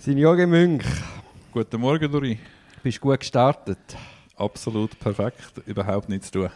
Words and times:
Signore 0.00 0.46
Münch, 0.46 0.82
Guten 1.52 1.78
Morgen, 1.78 2.10
Dori. 2.10 2.38
bist 2.82 2.96
du 2.96 3.00
gut 3.02 3.20
gestartet? 3.20 3.76
Absolut 4.34 4.98
perfekt, 4.98 5.60
überhaupt 5.66 6.08
nichts 6.08 6.30
zu 6.30 6.48
tun. 6.48 6.50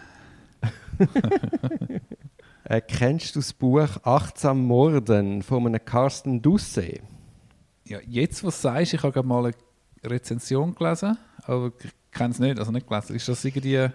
Äh, 2.66 2.80
kennst 2.80 3.36
du 3.36 3.40
das 3.40 3.52
Buch 3.52 3.86
Achtsam 4.04 4.64
Morden 4.66 5.42
von 5.42 5.66
einem 5.66 5.84
Carsten 5.84 6.40
Dusse? 6.40 6.94
Ja, 7.84 7.98
jetzt, 8.08 8.42
was 8.42 8.62
du 8.62 8.68
sagst, 8.68 8.94
ich 8.94 9.02
habe 9.02 9.12
gerade 9.12 9.28
mal 9.28 9.44
eine 9.44 9.54
Rezension 10.10 10.74
gelesen, 10.74 11.18
aber 11.42 11.72
ich 11.84 11.90
kenne 12.10 12.30
es 12.30 12.38
nicht, 12.38 12.58
also 12.58 12.72
nicht 12.72 12.86
gelesen. 12.88 13.16
Ist 13.16 13.28
das 13.28 13.44
irgendwie 13.44 13.90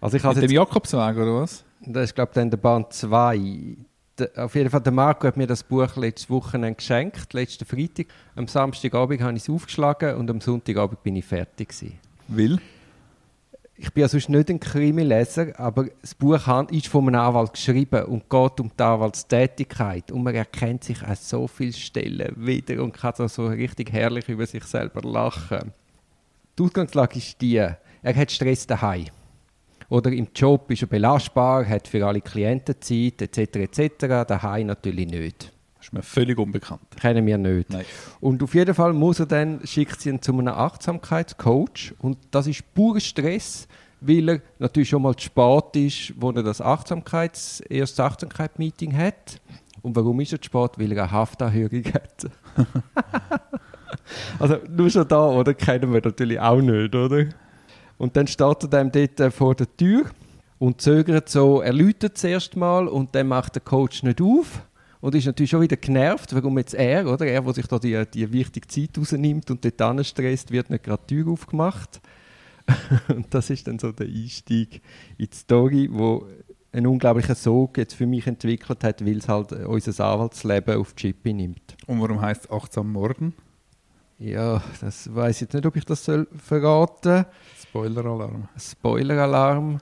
Also 0.00 0.16
ich 0.16 0.22
mit 0.24 0.36
dem 0.38 0.50
Jakobsweg 0.52 1.16
oder 1.16 1.42
was? 1.42 1.64
das 1.82 2.04
ist 2.04 2.14
glaube 2.14 2.30
ich 2.30 2.34
dann 2.36 2.48
der 2.48 2.56
Band 2.56 2.94
2. 2.94 3.76
Auf 4.36 4.54
jeden 4.54 4.70
Fall, 4.70 4.80
der 4.80 4.92
Marco 4.92 5.26
hat 5.26 5.36
mir 5.36 5.46
das 5.46 5.64
Buch 5.64 5.96
letztes 5.96 6.30
Wochenende 6.30 6.76
geschenkt, 6.76 7.32
letzten 7.32 7.64
Freitag. 7.64 8.06
Am 8.36 8.46
Samstagabend 8.46 9.20
habe 9.20 9.36
ich 9.36 9.42
es 9.42 9.50
aufgeschlagen 9.50 10.14
und 10.14 10.30
am 10.30 10.40
Sonntagabend 10.40 11.02
bin 11.02 11.16
ich 11.16 11.24
fertig 11.24 11.70
gewesen. 11.70 11.98
Will? 12.28 12.60
Ich 13.76 13.92
bin 13.92 14.02
ja 14.02 14.08
sonst 14.08 14.28
nicht 14.28 14.48
ein 14.50 14.60
Krimileser, 14.60 15.58
aber 15.58 15.86
das 16.00 16.14
Buch 16.14 16.38
ist 16.70 16.86
von 16.86 17.08
einem 17.08 17.20
Anwalt 17.20 17.54
geschrieben 17.54 18.04
und 18.04 18.30
geht 18.30 18.60
um 18.60 18.70
die 18.78 18.82
Anwaltstätigkeit. 18.82 20.12
Und 20.12 20.22
man 20.22 20.34
erkennt 20.36 20.84
sich 20.84 21.02
an 21.02 21.16
so 21.16 21.48
vielen 21.48 21.72
Stellen 21.72 22.34
wieder 22.36 22.80
und 22.84 22.92
kann 22.92 23.14
da 23.16 23.28
so 23.28 23.48
richtig 23.48 23.92
herrlich 23.92 24.28
über 24.28 24.46
sich 24.46 24.62
selber 24.62 25.02
lachen. 25.02 25.72
Die 26.56 26.62
Ausgangslage 26.62 27.18
ist 27.18 27.40
die, 27.40 27.56
er 27.56 27.78
hat 28.02 28.30
Stress 28.30 28.64
daheim. 28.64 29.06
Oder 29.88 30.12
im 30.12 30.28
Job 30.34 30.70
ist 30.70 30.82
er 30.82 30.88
belastbar, 30.88 31.66
hat 31.66 31.88
für 31.88 32.06
alle 32.06 32.20
Klienten 32.20 32.76
Zeit, 32.80 33.22
etc. 33.22 33.78
etc. 33.78 34.26
Daheim 34.26 34.68
natürlich 34.68 35.08
nicht. 35.08 35.52
Das 35.76 35.88
ist 35.88 35.92
mir 35.92 36.02
völlig 36.02 36.38
unbekannt. 36.38 36.80
Kennen 36.98 37.26
wir 37.26 37.36
nicht. 37.36 37.70
Nein. 37.70 37.84
Und 38.20 38.42
auf 38.42 38.54
jeden 38.54 38.74
Fall 38.74 38.94
muss 38.94 39.20
er 39.20 39.26
dann, 39.26 39.60
schickt 39.66 40.00
sie 40.00 40.08
ihn 40.08 40.22
zu 40.22 40.32
einem 40.32 40.48
Achtsamkeitscoach. 40.48 41.94
Und 41.98 42.16
das 42.30 42.46
ist 42.46 42.74
purer 42.74 43.00
Stress, 43.00 43.68
weil 44.00 44.28
er 44.30 44.40
natürlich 44.58 44.88
schon 44.88 45.02
mal 45.02 45.14
zu 45.14 45.26
spät 45.26 45.76
ist, 45.76 46.14
wo 46.16 46.30
er 46.30 46.42
das 46.42 46.62
Achtsamkeits-, 46.62 47.62
erstes 47.68 48.00
Achtsamkeitsmeeting 48.00 48.96
hat. 48.96 49.40
Und 49.82 49.94
warum 49.94 50.20
ist 50.20 50.32
er 50.32 50.40
zu 50.40 50.46
spät? 50.46 50.78
Weil 50.78 50.92
er 50.92 51.02
eine 51.02 51.12
Haftanhörung 51.12 51.84
hat. 51.92 52.30
also 54.38 54.56
nur 54.68 54.88
schon 54.88 55.06
da, 55.06 55.26
oder? 55.26 55.52
Kennen 55.52 55.92
wir 55.92 56.00
natürlich 56.02 56.40
auch 56.40 56.62
nicht, 56.62 56.94
oder? 56.94 57.26
Und 57.98 58.16
dann 58.16 58.26
steht 58.26 58.62
er 58.62 58.68
dann 58.68 58.90
dort 58.90 59.20
äh, 59.20 59.30
vor 59.30 59.54
der 59.54 59.74
Tür 59.76 60.04
und 60.58 60.80
zögert 60.80 61.28
so, 61.28 61.60
er 61.60 61.72
läutet 61.72 62.18
zuerst 62.18 62.56
mal 62.56 62.88
und 62.88 63.14
dann 63.14 63.28
macht 63.28 63.54
der 63.54 63.62
Coach 63.62 64.02
nicht 64.02 64.20
auf 64.20 64.62
und 65.00 65.14
ist 65.14 65.26
natürlich 65.26 65.50
schon 65.50 65.60
wieder 65.60 65.76
genervt, 65.76 66.34
warum 66.34 66.56
jetzt 66.58 66.74
er, 66.74 67.06
oder? 67.06 67.26
Er, 67.26 67.42
der 67.42 67.52
sich 67.52 67.66
da 67.66 67.78
die, 67.78 68.02
die 68.12 68.32
wichtige 68.32 68.66
Zeit 68.66 68.96
rausnimmt 68.96 69.50
und 69.50 69.64
dort 69.64 69.82
anstresst, 69.82 70.50
wird 70.50 70.70
nicht 70.70 70.84
gerade 70.84 71.02
die 71.08 71.16
Tür 71.16 71.32
aufgemacht. 71.32 72.00
und 73.08 73.26
das 73.28 73.50
ist 73.50 73.68
dann 73.68 73.78
so 73.78 73.92
der 73.92 74.06
Einstieg 74.06 74.80
in 75.18 75.28
die 75.30 75.36
Story, 75.36 75.88
wo 75.92 76.26
einen 76.72 76.86
unglaublichen 76.86 77.34
Sog 77.34 77.78
jetzt 77.78 77.94
für 77.94 78.06
mich 78.06 78.26
entwickelt 78.26 78.82
hat, 78.82 79.04
weil 79.04 79.18
es 79.18 79.28
halt 79.28 79.52
äh, 79.52 79.64
unser 79.64 80.04
Anwaltsleben 80.04 80.76
auf 80.76 80.94
die 80.94 81.02
Chippe 81.08 81.32
nimmt. 81.32 81.76
Und 81.86 82.00
warum 82.00 82.20
heißt 82.20 82.44
es 82.44 82.50
achtsam 82.50 82.90
Morden? 82.90 83.34
Ja, 84.18 84.62
das 84.80 85.12
weiß 85.12 85.36
ich 85.36 85.40
jetzt 85.42 85.54
nicht, 85.54 85.66
ob 85.66 85.76
ich 85.76 85.84
das 85.84 86.04
soll 86.04 86.26
verraten 86.36 87.26
Spoiler-Alarm. 87.60 88.48
Spoiler-Alarm. 88.56 89.80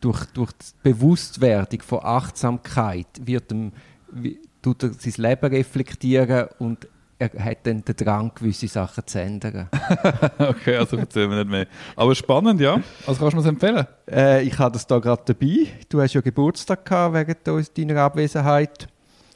Durch, 0.00 0.24
durch 0.26 0.50
die 0.52 0.90
Bewusstwerdung 0.90 1.80
von 1.82 2.00
Achtsamkeit 2.02 3.06
wird 3.24 3.52
ihm, 3.52 3.72
wie, 4.10 4.40
tut 4.60 4.82
er 4.82 4.92
sein 4.92 5.14
Leben 5.16 5.46
reflektieren 5.54 6.48
und 6.58 6.88
er 7.18 7.44
hat 7.44 7.58
dann 7.64 7.84
den 7.84 7.94
Drang, 7.94 8.32
gewisse 8.34 8.66
Sachen 8.66 9.06
zu 9.06 9.20
ändern. 9.20 9.68
okay, 10.38 10.76
also 10.76 10.96
erzählen 10.96 11.30
wir 11.30 11.36
nicht 11.36 11.50
mehr. 11.50 11.66
Aber 11.94 12.16
spannend, 12.16 12.60
ja. 12.60 12.80
Also 13.06 13.20
kannst 13.20 13.34
du 13.34 13.36
mir 13.36 13.40
es 13.42 13.46
empfehlen? 13.46 13.86
äh, 14.10 14.42
ich 14.42 14.58
habe 14.58 14.72
das 14.72 14.84
da 14.88 14.98
gerade 14.98 15.22
dabei. 15.26 15.68
Du 15.88 16.00
hast 16.00 16.14
ja 16.14 16.20
Geburtstag 16.20 16.84
gehabt 16.84 17.14
während 17.14 17.78
deiner 17.78 18.00
Abwesenheit 18.00 18.88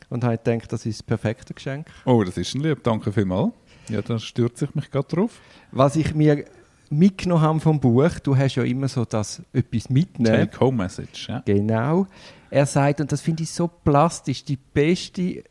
und 0.08 0.24
habe 0.24 0.36
gedacht, 0.38 0.72
das 0.72 0.84
ist 0.84 0.98
das 0.98 1.02
perfekte 1.04 1.54
Geschenk. 1.54 1.86
Oh, 2.04 2.24
das 2.24 2.36
ist 2.36 2.54
ein 2.56 2.62
Lieb, 2.62 2.82
danke 2.82 3.12
vielmals. 3.12 3.52
Ja, 3.88 4.02
dann 4.02 4.18
stürze 4.18 4.66
ich 4.66 4.74
mich 4.74 4.90
gerade 4.90 5.08
drauf. 5.08 5.40
Was 5.72 5.96
ich 5.96 6.14
mir 6.14 6.44
mitgenommen 6.90 7.42
habe 7.42 7.60
vom 7.60 7.80
Buch, 7.80 8.18
du 8.22 8.36
hast 8.36 8.56
ja 8.56 8.62
immer 8.62 8.88
so 8.88 9.04
das 9.04 9.42
etwas 9.52 9.90
mitnehmen. 9.90 10.50
Take-Home-Message, 10.50 11.28
ja. 11.28 11.42
Genau. 11.44 12.06
Er 12.50 12.66
sagt, 12.66 13.00
und 13.00 13.10
das 13.10 13.20
finde 13.20 13.42
ich 13.42 13.50
so 13.50 13.68
plastisch, 13.68 14.44
die 14.44 14.56
beste 14.56 15.42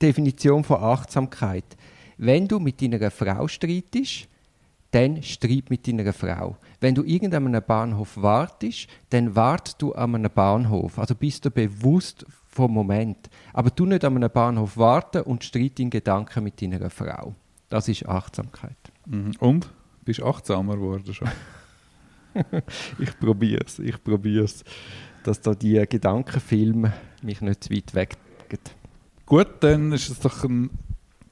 Definition 0.00 0.64
von 0.64 0.82
Achtsamkeit. 0.82 1.64
Wenn 2.16 2.48
du 2.48 2.58
mit 2.58 2.80
deiner 2.82 3.10
Frau 3.10 3.46
streitest, 3.46 4.28
dann 4.90 5.22
streit 5.22 5.68
mit 5.68 5.86
deiner 5.86 6.12
Frau. 6.12 6.56
Wenn 6.80 6.94
du 6.94 7.04
irgendwann 7.04 7.46
an 7.46 7.54
einem 7.54 7.66
Bahnhof 7.66 8.16
wartest, 8.16 8.88
dann 9.10 9.36
wart 9.36 9.80
du 9.82 9.92
an 9.92 10.14
einem 10.14 10.30
Bahnhof. 10.34 10.98
Also 10.98 11.14
bist 11.14 11.44
du 11.44 11.50
bewusst 11.50 12.24
vom 12.48 12.72
Moment. 12.72 13.28
Aber 13.52 13.70
du 13.70 13.84
nicht 13.84 14.04
an 14.04 14.16
einem 14.16 14.30
Bahnhof 14.30 14.76
warten 14.76 15.22
und 15.22 15.44
streit 15.44 15.78
in 15.78 15.90
Gedanken 15.90 16.44
mit 16.44 16.60
deiner 16.62 16.88
Frau. 16.90 17.34
Das 17.68 17.88
ist 17.88 18.06
Achtsamkeit. 18.06 18.76
Mhm. 19.06 19.32
Und? 19.38 19.70
Bist 20.04 20.22
achtsamer 20.22 20.76
geworden 20.76 21.12
schon? 21.12 21.28
Ich 23.00 23.18
probiere 23.18 23.64
es, 23.66 23.80
ich 23.80 24.04
probiere 24.04 24.44
es, 24.44 24.62
dass 25.24 25.40
da 25.40 25.54
die 25.54 25.84
Gedankenfilme 25.88 26.92
mich 27.22 27.40
nicht 27.40 27.64
zu 27.64 27.74
weit 27.74 27.94
weg. 27.94 28.16
Gut, 29.26 29.48
dann 29.60 29.90
ist 29.90 30.08
es 30.08 30.20
doch 30.20 30.44
ein 30.44 30.70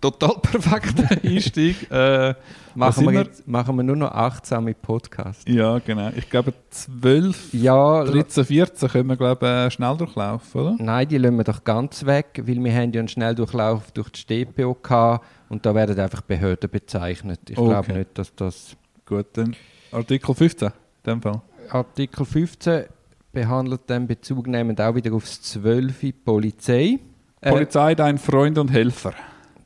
total 0.00 0.36
perfekter 0.42 1.16
Einstieg. 1.24 1.90
Äh, 1.90 2.34
Machen 2.74 3.06
wir, 3.06 3.12
jetzt, 3.22 3.48
machen 3.48 3.74
wir 3.76 3.82
nur 3.82 3.96
noch 3.96 4.10
achtsame 4.12 4.74
Podcasts. 4.74 5.44
Ja, 5.48 5.78
genau. 5.78 6.10
Ich 6.14 6.28
glaube, 6.28 6.52
12, 6.68 7.54
Ja, 7.54 8.04
13, 8.04 8.44
14 8.44 8.88
können 8.90 9.08
wir, 9.08 9.16
glaube 9.16 9.46
ich, 9.46 9.50
äh, 9.50 9.70
schnell 9.70 9.96
durchlaufen, 9.96 10.60
oder? 10.60 10.76
nein, 10.78 11.08
die 11.08 11.16
lassen 11.16 11.36
wir 11.38 11.44
doch 11.44 11.64
ganz 11.64 12.04
weg, 12.04 12.42
weil 12.44 12.62
wir 12.62 12.74
haben 12.74 12.92
ja 12.92 12.98
einen 13.00 13.08
Schnelldurchlauf 13.08 13.90
durch 13.92 14.10
die 14.10 14.44
StPO 14.44 14.74
gehabt 14.82 15.24
und 15.48 15.64
da 15.64 15.74
werden 15.74 15.98
einfach 15.98 16.20
Behörden 16.20 16.70
bezeichnet. 16.70 17.40
Ich 17.48 17.56
Okay. 17.56 17.68
glaube 17.70 17.92
nicht, 17.94 18.18
dass 18.18 18.34
das... 18.34 18.76
Gut, 19.06 19.26
dann 19.32 19.56
Artikel 19.92 20.34
15, 20.34 20.68
in 20.68 20.74
dem 21.06 21.22
Fall. 21.22 21.40
Artikel 21.70 22.26
15 22.26 22.84
behandelt 23.32 23.82
dann 23.86 24.06
bezugnehmend 24.06 24.80
auch 24.82 24.94
wieder 24.94 25.14
aufs 25.14 25.40
12 25.40 26.12
Polizei. 26.24 26.98
Äh, 27.40 27.50
Polizei, 27.50 27.94
dein 27.94 28.18
Freund 28.18 28.58
und 28.58 28.70
Helfer. 28.70 29.14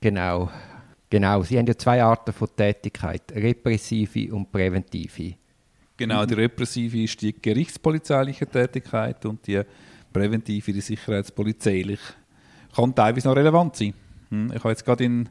Genau. 0.01 0.51
Genau, 1.11 1.43
sie 1.43 1.59
haben 1.59 1.67
ja 1.67 1.77
zwei 1.77 2.03
Arten 2.03 2.33
von 2.33 2.49
Tätigkeit, 2.57 3.23
repressive 3.33 4.33
und 4.33 4.51
präventive. 4.53 5.35
Genau, 5.97 6.25
die 6.25 6.35
repressive 6.35 7.03
ist 7.03 7.21
die 7.21 7.35
gerichtspolizeiliche 7.35 8.47
Tätigkeit 8.47 9.27
und 9.27 9.45
die 9.47 9.61
präventive, 10.13 10.73
die 10.73 10.81
sicherheitspolizeiliche. 10.81 12.15
Kann 12.75 12.95
teilweise 12.95 13.29
noch 13.29 13.37
relevant 13.37 13.77
sein. 13.77 13.93
Hm, 14.31 14.53
Ich 14.55 14.61
habe 14.61 14.71
jetzt 14.71 14.85
gerade 14.85 15.05
in 15.05 15.29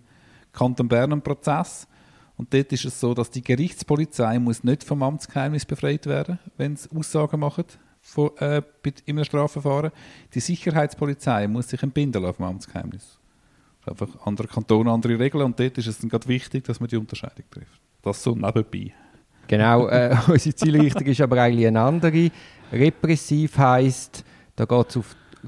Kanton 0.52 0.88
Bern 0.90 1.14
einen 1.14 1.22
Prozess 1.22 1.88
und 2.36 2.54
dort 2.54 2.72
ist 2.74 2.86
es 2.86 3.00
so, 3.00 3.14
dass 3.14 3.32
die 3.32 3.44
Gerichtspolizei 3.44 4.38
muss 4.38 4.64
nicht 4.64 4.84
vom 4.84 5.02
Amtsgeheimnis 5.02 5.66
befreit 5.66 6.06
werden, 6.06 6.40
wenn 6.58 6.76
sie 6.76 6.90
Aussagen 6.96 7.40
machen 7.40 7.66
von, 8.02 8.36
äh, 8.38 8.62
in 9.06 9.18
einem 9.18 9.26
Strafverfahren. 9.26 9.92
Die 10.34 10.40
Sicherheitspolizei 10.40 11.48
muss 11.48 11.70
sich 11.70 11.82
entbinden 11.82 12.22
lassen 12.22 12.36
vom 12.36 12.46
Amtsgeheimnis. 12.46 13.19
Einfach 13.86 14.10
andere 14.26 14.48
Kantone, 14.48 14.92
andere 14.92 15.18
Regeln 15.18 15.46
und 15.46 15.60
dort 15.60 15.78
ist 15.78 15.88
es 15.88 16.00
dann 16.00 16.10
gerade 16.10 16.28
wichtig, 16.28 16.66
dass 16.66 16.80
man 16.80 16.90
die 16.90 16.98
Unterscheidung 16.98 17.46
trifft. 17.50 17.82
Das 18.02 18.22
so 18.22 18.36
nebenbei. 18.36 18.94
Genau, 19.48 19.88
äh, 19.88 20.16
unsere 20.28 20.56
Zielrichtung 20.56 21.08
ist 21.08 21.22
aber 21.22 21.42
eigentlich 21.42 21.68
eine 21.68 21.82
andere. 21.82 22.30
Repressiv 22.72 23.58
heisst, 23.58 24.24
da 24.56 24.66
geht 24.66 24.96
es 24.96 25.00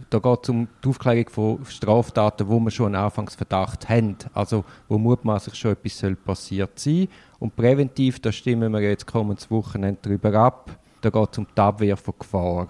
da 0.09 0.19
geht's 0.19 0.49
um 0.49 0.67
die 0.83 0.89
Aufklärung 0.89 1.29
von 1.29 1.65
Straftaten, 1.65 2.47
wo 2.47 2.59
wir 2.59 2.71
schon 2.71 2.95
einen 2.95 3.03
Anfangsverdacht 3.03 3.89
haben. 3.89 4.15
Also 4.33 4.63
wo 4.87 4.97
mutmaßlich 4.97 5.55
schon 5.55 5.71
etwas 5.71 5.97
soll 5.97 6.15
passiert 6.15 6.79
sein. 6.79 7.07
Und 7.39 7.55
präventiv, 7.55 8.19
da 8.19 8.31
stimmen 8.31 8.71
wir 8.71 8.81
jetzt 8.81 9.05
kommendes 9.05 9.49
Wochenende 9.51 9.99
darüber 10.01 10.33
ab, 10.35 10.71
da 11.01 11.09
geht 11.09 11.29
es 11.31 11.37
um 11.39 11.47
die 11.55 11.61
Abwehr 11.61 11.97
von 11.97 12.13
Gefahr. 12.17 12.67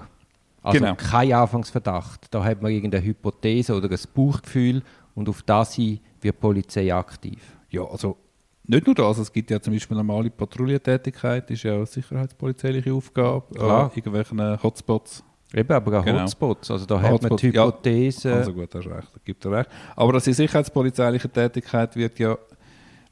Also 0.64 0.80
Genau. 0.80 0.96
kein 0.96 1.34
Anfangsverdacht. 1.34 2.28
Da 2.34 2.44
hat 2.44 2.62
man 2.62 2.72
irgendeine 2.72 3.04
Hypothese 3.04 3.76
oder 3.76 3.90
ein 3.90 4.00
Bauchgefühl 4.14 4.84
und 5.22 5.30
auf 5.30 5.44
das 5.44 5.76
hin 5.76 6.00
wird 6.20 6.36
die 6.36 6.40
Polizei 6.40 6.94
aktiv. 6.94 7.40
Ja, 7.70 7.84
also 7.86 8.18
nicht 8.66 8.86
nur 8.86 8.96
das, 8.96 9.20
es 9.20 9.32
gibt 9.32 9.52
ja 9.52 9.62
zum 9.62 9.74
Beispiel 9.74 9.96
normale 9.96 10.30
Patrouillentätigkeit, 10.30 11.50
ist 11.52 11.64
ja 11.64 11.76
eine 11.76 11.86
sicherheitspolizeiliche 11.86 12.92
Aufgabe, 12.94 13.44
Klar. 13.54 13.92
irgendwelchen 13.96 14.64
Hotspots. 14.64 15.24
Eben, 15.54 15.72
aber 15.74 16.00
auch 16.00 16.06
Genau. 16.06 16.22
Hotspots. 16.22 16.72
Also 16.72 16.86
da 16.86 16.96
hat 16.96 17.04
man 17.04 17.12
Hotspots, 17.12 17.42
die 17.42 17.50
ja. 17.50 17.66
Hypothese. 17.66 18.34
Also 18.34 18.54
gut, 18.54 18.74
hast 18.74 18.88
recht, 18.88 19.08
da 19.14 19.20
gibt 19.24 19.46
er 19.46 19.52
recht. 19.52 19.70
Aber 19.96 20.14
dass 20.14 20.24
die 20.24 20.34
sicherheitspolizeiliche 20.34 21.30
Tätigkeit 21.30 21.96
wird 21.96 22.18
ja, 22.20 22.38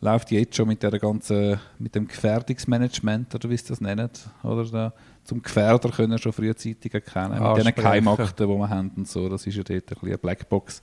läuft 0.02 0.32
jetzt 0.32 0.56
schon 0.56 0.68
mit, 0.68 0.82
der 0.82 0.98
ganzen, 0.98 1.60
mit 1.78 1.94
dem 1.94 2.08
Gefährdungsmanagement, 2.08 3.36
oder 3.36 3.50
wie 3.50 3.58
sie 3.58 3.68
das 3.68 3.82
nennen, 3.82 4.10
oder 4.44 4.66
da, 4.66 4.94
zum 5.26 5.42
Gefährder 5.44 5.90
können 5.90 6.18
schon 6.18 6.32
frühzeitig 6.32 6.94
erkennen, 6.94 7.32
mit 7.32 7.40
diesen 7.40 7.68
Ansprechen. 7.68 7.84
Keimakten, 7.84 8.48
die 8.48 8.58
wir 8.58 8.70
haben 8.70 8.92
und 8.96 9.08
so, 9.08 9.28
das 9.30 9.46
ist 9.46 9.56
ja 9.56 9.64
dort 9.64 9.72
ein 9.78 9.86
bisschen 9.86 10.08
eine 10.08 10.18
Blackbox, 10.18 10.82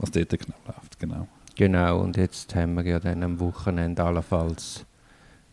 was 0.00 0.10
dort 0.10 0.30
genau 0.30 0.56
läuft, 0.66 0.98
genau. 0.98 1.28
Genau, 1.56 2.00
und 2.00 2.16
jetzt 2.16 2.54
haben 2.54 2.74
wir 2.74 2.84
ja 2.84 2.98
dann 2.98 3.22
am 3.22 3.38
Wochenende 3.38 4.02
allenfalls 4.02 4.86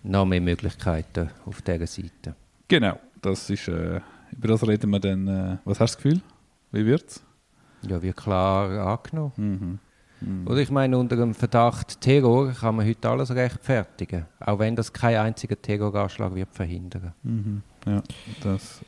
noch 0.03 0.25
mehr 0.25 0.41
Möglichkeiten 0.41 1.29
auf 1.45 1.61
dieser 1.61 1.87
Seite. 1.87 2.35
Genau, 2.67 2.97
das 3.21 3.49
ist, 3.49 3.67
äh, 3.67 3.99
über 4.31 4.47
das 4.47 4.65
reden 4.65 4.89
wir 4.89 4.99
dann. 4.99 5.27
Äh, 5.27 5.57
was 5.65 5.79
hast 5.79 5.95
du 5.95 5.97
das 5.97 6.03
Gefühl? 6.03 6.21
Wie 6.71 6.85
wird's? 6.85 7.23
Ja, 7.81 8.01
wie 8.01 8.13
klar 8.13 8.87
angenommen. 8.87 9.33
Mhm. 9.35 9.79
Mhm. 10.19 10.47
Oder 10.47 10.57
ich 10.59 10.71
meine, 10.71 10.97
unter 10.97 11.15
dem 11.15 11.33
Verdacht 11.33 12.01
Terror 12.01 12.51
kann 12.51 12.75
man 12.75 12.87
heute 12.87 13.09
alles 13.09 13.31
rechtfertigen, 13.31 14.25
auch 14.39 14.59
wenn 14.59 14.75
das 14.75 14.91
kein 14.91 15.17
einziger 15.17 15.61
Terroranschlag 15.61 16.33
wird 16.33 16.53
verhindern. 16.53 17.13
Mhm. 17.23 17.61
Ja, 17.85 18.01
das 18.41 18.81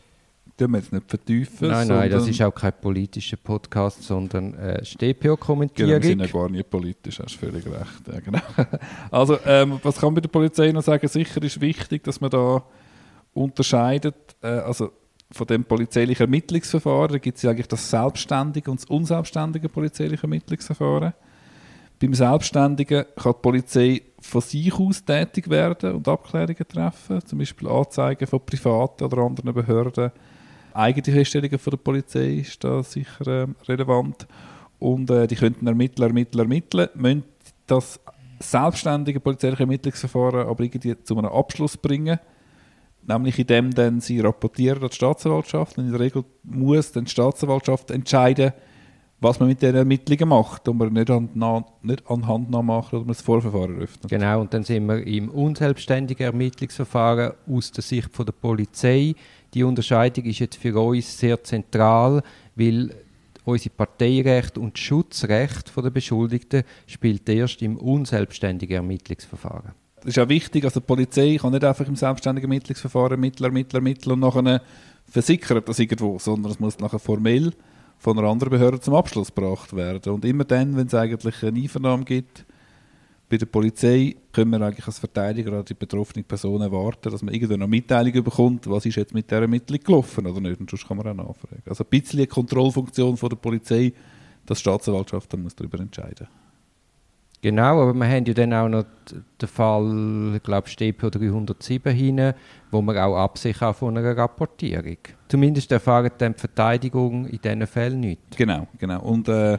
tun 0.59 0.71
wir 0.71 0.79
jetzt 0.79 0.91
nicht 0.91 1.09
vertiefen. 1.09 1.69
Nein, 1.69 1.87
nein, 1.87 2.11
das 2.11 2.27
ist 2.27 2.41
auch 2.41 2.53
kein 2.53 2.73
politischer 2.79 3.37
Podcast, 3.37 4.03
sondern 4.03 4.53
äh, 4.55 4.81
Genau, 4.97 5.13
StPO-Kommentierung. 5.13 5.91
wir 5.91 6.03
sind 6.03 6.19
ja 6.19 6.27
gar 6.27 6.49
nicht 6.49 6.69
politisch, 6.69 7.19
hast 7.19 7.35
völlig 7.35 7.65
recht. 7.65 8.07
Ja, 8.11 8.19
genau. 8.19 8.39
Also, 9.11 9.37
ähm, 9.45 9.79
was 9.83 9.95
kann 9.95 10.07
man 10.07 10.15
bei 10.15 10.21
der 10.21 10.29
Polizei 10.29 10.71
noch 10.71 10.83
sagen? 10.83 11.07
Sicher 11.07 11.41
ist 11.41 11.61
wichtig, 11.61 12.03
dass 12.03 12.19
man 12.19 12.29
da 12.29 12.63
unterscheidet, 13.33 14.35
äh, 14.41 14.47
also 14.47 14.91
von 15.31 15.47
dem 15.47 15.63
polizeilichen 15.63 16.23
Ermittlungsverfahren, 16.23 17.13
da 17.13 17.17
gibt 17.19 17.37
es 17.37 17.43
ja 17.43 17.51
eigentlich 17.51 17.67
das 17.67 17.89
selbstständige 17.89 18.71
und 18.71 18.81
das 18.81 18.89
unselbstständige 18.89 19.69
polizeiliche 19.69 20.23
Ermittlungsverfahren. 20.23 21.13
Beim 22.01 22.13
Selbstständigen 22.13 23.05
kann 23.15 23.33
die 23.33 23.41
Polizei 23.41 24.01
von 24.21 24.41
sich 24.41 24.73
aus 24.73 25.03
tätig 25.03 25.49
werden 25.49 25.95
und 25.95 26.07
Abklärungen 26.07 26.67
treffen, 26.67 27.25
zum 27.25 27.39
Beispiel 27.39 27.67
Anzeigen 27.67 28.25
von 28.25 28.45
privaten 28.45 29.03
oder 29.03 29.17
anderen 29.17 29.53
Behörden. 29.53 30.11
Eigene 30.73 31.15
Feststellungen 31.15 31.59
von 31.59 31.71
der 31.71 31.77
Polizei 31.77 32.35
ist 32.35 32.63
da 32.63 32.83
sicher 32.83 33.27
ähm, 33.27 33.55
relevant. 33.67 34.27
Und 34.79 35.09
äh, 35.11 35.27
die 35.27 35.35
könnten 35.35 35.67
ermitteln, 35.67 36.07
ermitteln, 36.07 36.39
ermitteln, 36.39 36.89
müssen 36.95 37.23
das 37.67 37.99
selbstständige 38.39 39.19
polizeiliche 39.19 39.63
Ermittlungsverfahren 39.63 40.47
aber 40.47 40.63
irgendwie 40.63 40.95
zu 41.03 41.17
einem 41.17 41.29
Abschluss 41.29 41.77
bringen. 41.77 42.19
Nämlich 43.05 43.39
indem 43.39 43.73
dann 43.73 44.01
sie 44.01 44.19
rapportieren 44.19 44.83
an 44.83 44.89
die 44.89 44.95
Staatsanwaltschaft. 44.95 45.77
Und 45.77 45.85
in 45.85 45.91
der 45.91 45.99
Regel 45.99 46.23
muss 46.43 46.91
dann 46.91 47.05
die 47.05 47.11
Staatsanwaltschaft 47.11 47.91
entscheiden, 47.91 48.53
was 49.19 49.39
man 49.39 49.49
mit 49.49 49.61
den 49.61 49.75
Ermittlungen 49.75 50.29
macht. 50.29 50.67
Und 50.67 50.77
man 50.77 50.93
nicht, 50.93 51.09
an, 51.09 51.29
na, 51.33 51.65
anhand 52.07 52.49
nachmachen 52.49 52.97
oder 52.97 53.05
man 53.05 53.07
das 53.09 53.21
Vorverfahren 53.21 53.79
öffnet. 53.79 54.09
Genau, 54.09 54.41
und 54.41 54.53
dann 54.53 54.63
sind 54.63 54.85
wir 54.85 55.05
im 55.05 55.29
unselbstständigen 55.29 56.25
Ermittlungsverfahren 56.25 57.33
aus 57.47 57.71
der 57.71 57.83
Sicht 57.83 58.15
von 58.15 58.25
der 58.25 58.33
Polizei. 58.33 59.15
Die 59.53 59.63
Unterscheidung 59.63 60.25
ist 60.25 60.39
jetzt 60.39 60.57
für 60.57 60.79
uns 60.79 61.17
sehr 61.17 61.43
zentral, 61.43 62.21
weil 62.55 62.93
unser 63.45 63.69
Parteirecht 63.71 64.57
und 64.57 64.77
Schutzrecht 64.77 65.71
der 65.75 65.89
Beschuldigten 65.89 66.63
spielt 66.85 67.27
erst 67.29 67.61
im 67.61 67.77
unselbstständigen 67.77 68.75
Ermittlungsverfahren. 68.75 69.71
Das 70.01 70.15
ist 70.15 70.19
auch 70.19 70.29
wichtig, 70.29 70.63
also 70.63 70.79
die 70.79 70.85
Polizei 70.85 71.37
kann 71.41 71.51
nicht 71.51 71.63
einfach 71.63 71.87
im 71.87 71.95
selbstständigen 71.95 72.49
Ermittlungsverfahren 72.49 73.11
ermitteln, 73.11 73.45
ermitteln, 73.45 73.83
ermitteln 73.83 74.13
und 74.13 74.19
nachher 74.19 74.61
versickert 75.05 75.67
das 75.67 75.79
irgendwo, 75.79 76.19
sondern 76.19 76.51
es 76.51 76.59
muss 76.59 76.79
nachher 76.79 76.99
formell 76.99 77.51
von 77.97 78.17
einer 78.17 78.29
anderen 78.29 78.51
Behörde 78.51 78.79
zum 78.79 78.93
Abschluss 78.93 79.33
gebracht 79.33 79.75
werden. 79.75 80.13
Und 80.13 80.23
immer 80.23 80.45
dann, 80.45 80.77
wenn 80.77 80.87
es 80.87 80.93
eigentlich 80.93 81.43
eine 81.43 81.59
Einvernahme 81.59 82.05
gibt, 82.05 82.45
bei 83.29 83.37
der 83.37 83.45
Polizei 83.45 84.15
können 84.31 84.51
wir 84.51 84.61
eigentlich 84.61 84.87
als 84.87 84.99
Verteidiger 84.99 85.53
an 85.53 85.65
die 85.65 85.75
betroffene 85.75 86.23
Person 86.23 86.61
erwarten, 86.61 87.11
dass 87.11 87.21
man 87.21 87.33
irgendwann 87.33 87.61
eine 87.61 87.67
Mitteilung 87.67 88.23
bekommt, 88.23 88.67
was 88.67 88.85
ist 88.85 88.95
jetzt 88.95 89.13
mit 89.13 89.29
der 89.29 89.41
Ermittlung 89.41 89.79
gelaufen 89.79 90.25
oder 90.25 90.41
nicht. 90.41 90.59
Und 90.59 90.69
sonst 90.69 90.87
kann 90.87 90.97
man 90.97 91.07
auch 91.07 91.27
nachfragen. 91.27 91.61
Also 91.67 91.83
ein 91.83 91.89
bisschen 91.89 92.19
eine 92.19 92.27
Kontrollfunktion 92.27 93.15
von 93.15 93.29
der 93.29 93.37
Polizei, 93.37 93.93
dass 94.45 94.57
die 94.57 94.61
Staatsanwaltschaft 94.61 95.37
muss 95.37 95.55
darüber 95.55 95.79
entscheiden 95.79 96.27
Genau, 97.41 97.83
aber 97.83 97.93
wir 97.93 98.05
haben 98.05 98.25
ja 98.25 98.33
dann 98.33 98.53
auch 98.53 98.67
noch 98.67 98.83
den 99.41 99.47
Fall, 99.47 100.35
ich 100.35 100.43
glaube, 100.43 100.67
StPO 100.67 101.09
307 101.09 101.93
hinein, 101.93 102.33
wo 102.69 102.81
man 102.81 102.97
auch 102.97 103.15
Absicht 103.15 103.61
auch 103.63 103.75
von 103.75 103.97
einer 103.97 104.17
Rapportierung. 104.17 104.97
Zumindest 105.29 105.71
erfahren 105.71 106.11
dann 106.17 106.33
die 106.33 106.39
Verteidigung 106.39 107.27
in 107.27 107.39
diesen 107.39 107.65
Fällen 107.65 108.01
nicht. 108.01 108.35
Genau, 108.35 108.67
genau. 108.77 109.01
Und 109.03 109.29
äh, 109.29 109.57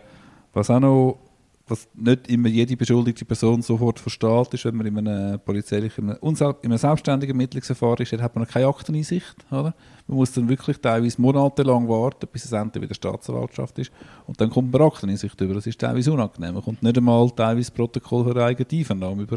was 0.52 0.68
auch 0.68 0.80
noch, 0.80 1.18
was 1.70 1.88
nicht 1.94 2.28
immer 2.28 2.48
jede 2.48 2.76
beschuldigte 2.76 3.24
Person 3.24 3.62
sofort 3.62 4.00
versteht, 4.00 4.52
ist, 4.54 4.64
wenn 4.64 4.76
man 4.76 4.86
in 4.86 4.98
einem 4.98 5.40
polizeilichen, 5.40 6.16
in 6.20 6.42
einem, 6.42 6.76
selbstständigen 6.76 7.34
Ermittlungsverfahren 7.34 8.02
ist, 8.02 8.12
dann 8.12 8.22
hat 8.22 8.34
man 8.34 8.46
keine 8.46 8.66
Akteneinsicht. 8.66 9.36
Oder? 9.50 9.74
Man 10.06 10.16
muss 10.16 10.32
dann 10.32 10.48
wirklich 10.48 10.78
teilweise 10.78 11.20
monatelang 11.20 11.88
warten, 11.88 12.26
bis 12.32 12.44
es 12.44 12.52
endlich 12.52 12.82
wieder 12.82 12.94
Staatsanwaltschaft 12.94 13.78
ist. 13.78 13.92
Und 14.26 14.40
dann 14.40 14.50
kommt 14.50 14.72
man 14.72 14.82
Akteneinsicht 14.82 15.40
über. 15.40 15.54
Das 15.54 15.66
ist 15.66 15.80
teilweise 15.80 16.12
unangenehm. 16.12 16.54
Man 16.54 16.62
kommt 16.64 16.82
nicht 16.82 16.98
einmal 16.98 17.30
teilweise 17.30 17.70
Protokoll 17.70 18.24
für 18.24 18.44
eigene 18.44 18.66
Einvernahme 18.70 19.22
über. 19.22 19.36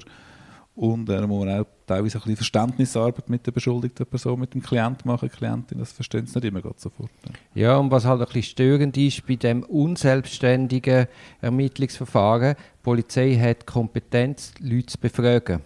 Und 0.75 1.07
äh, 1.09 1.17
da 1.17 1.27
muss 1.27 1.45
man 1.45 1.61
auch 1.61 1.65
teilweise 1.85 2.19
ein 2.25 2.35
Verständnisarbeit 2.35 3.29
mit 3.29 3.45
der 3.45 3.51
beschuldigten 3.51 4.05
Person, 4.05 4.39
mit 4.39 4.53
dem 4.53 4.63
Klient 4.63 5.05
machen, 5.05 5.29
Klientin. 5.29 5.77
Das 5.77 5.91
verstehen 5.91 6.25
sie 6.25 6.39
nicht 6.39 6.45
immer 6.45 6.61
sofort. 6.77 7.11
Ja, 7.53 7.77
und 7.77 7.91
was 7.91 8.05
halt 8.05 8.21
ein 8.21 8.25
bisschen 8.25 8.43
störend 8.43 8.97
ist 8.97 9.25
bei 9.27 9.35
dem 9.35 9.63
unselbstständigen 9.63 11.07
Ermittlungsverfahren, 11.41 12.55
die 12.55 12.83
Polizei 12.83 13.35
hat 13.35 13.61
die 13.61 13.65
Kompetenz, 13.65 14.53
Leute 14.59 14.87
zu 14.87 14.97
befragen. 14.97 15.61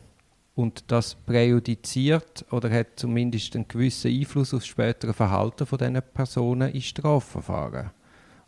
Und 0.56 0.86
das 0.88 1.13
präjudiziert 1.13 2.44
oder 2.51 2.69
hat 2.71 2.88
zumindest 2.95 3.56
einen 3.56 3.68
gewissen 3.68 4.12
Einfluss 4.12 4.54
auf 4.54 4.62
das 4.62 4.68
spätere 4.68 5.13
Verhalten 5.13 5.68
von 5.68 5.77
diesen 5.77 6.01
Personen 6.13 6.71
in 6.71 6.81
Strafverfahren. 6.81 7.92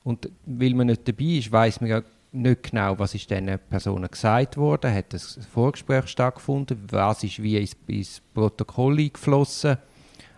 Und 0.04 0.30
weil 0.46 0.74
man 0.74 0.88
nicht 0.88 1.08
dabei 1.08 1.26
ist, 1.26 1.52
weiß 1.52 1.82
man 1.82 1.90
ja 1.90 2.02
nicht 2.32 2.64
genau, 2.64 2.98
was 3.00 3.16
ist 3.16 3.30
diesen 3.30 3.60
Personen 3.70 4.10
gesagt 4.10 4.58
worden, 4.58 4.94
hat 4.94 5.14
das 5.14 5.40
Vorgespräch 5.52 6.08
stattgefunden, 6.08 6.78
was 6.90 7.24
ist 7.24 7.42
wie 7.42 7.58
ins, 7.58 7.76
ins 7.88 8.22
Protokoll 8.34 9.00
eingeflossen. 9.00 9.78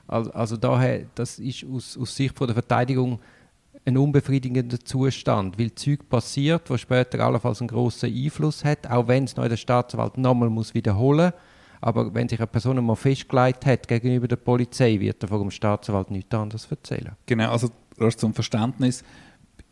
Also, 0.08 0.32
also 0.32 0.58
daher, 0.58 1.06
das 1.16 1.40
ist 1.40 1.66
aus, 1.66 1.98
aus 1.98 2.16
Sicht 2.16 2.38
von 2.38 2.48
der 2.48 2.56
Verteidigung 2.56 3.20
ein 3.86 3.98
unbefriedigender 3.98 4.80
Zustand, 4.80 5.58
weil 5.58 5.74
Zeug 5.74 6.08
passiert, 6.08 6.70
wo 6.70 6.78
später 6.78 7.20
allenfalls 7.20 7.62
einen 7.62 7.70
grossen 7.70 8.14
Einfluss 8.14 8.64
hat, 8.64 8.90
auch 8.90 9.08
wenn 9.08 9.24
es 9.24 9.36
noch 9.36 9.48
der 9.48 9.58
Staatsanwalt 9.58 10.18
nochmal 10.18 10.50
muss 10.50 10.74
wiederholen 10.74 11.34
aber 11.82 12.14
wenn 12.14 12.30
sich 12.30 12.40
eine 12.40 12.48
Person 12.48 12.84
mal 12.86 12.96
festgelegt 12.96 13.66
hat 13.66 13.88
gegenüber 13.88 14.28
der 14.28 14.36
Polizei, 14.36 15.00
wird 15.00 15.24
er 15.24 15.30
vor 15.30 15.40
dem 15.40 15.50
Staatsanwalt 15.50 16.12
nichts 16.12 16.34
anderes 16.34 16.68
erzählen. 16.70 17.16
Genau, 17.26 17.52
also 17.52 17.70
erst 18.00 18.20
zum 18.20 18.34
Verständnis. 18.34 19.04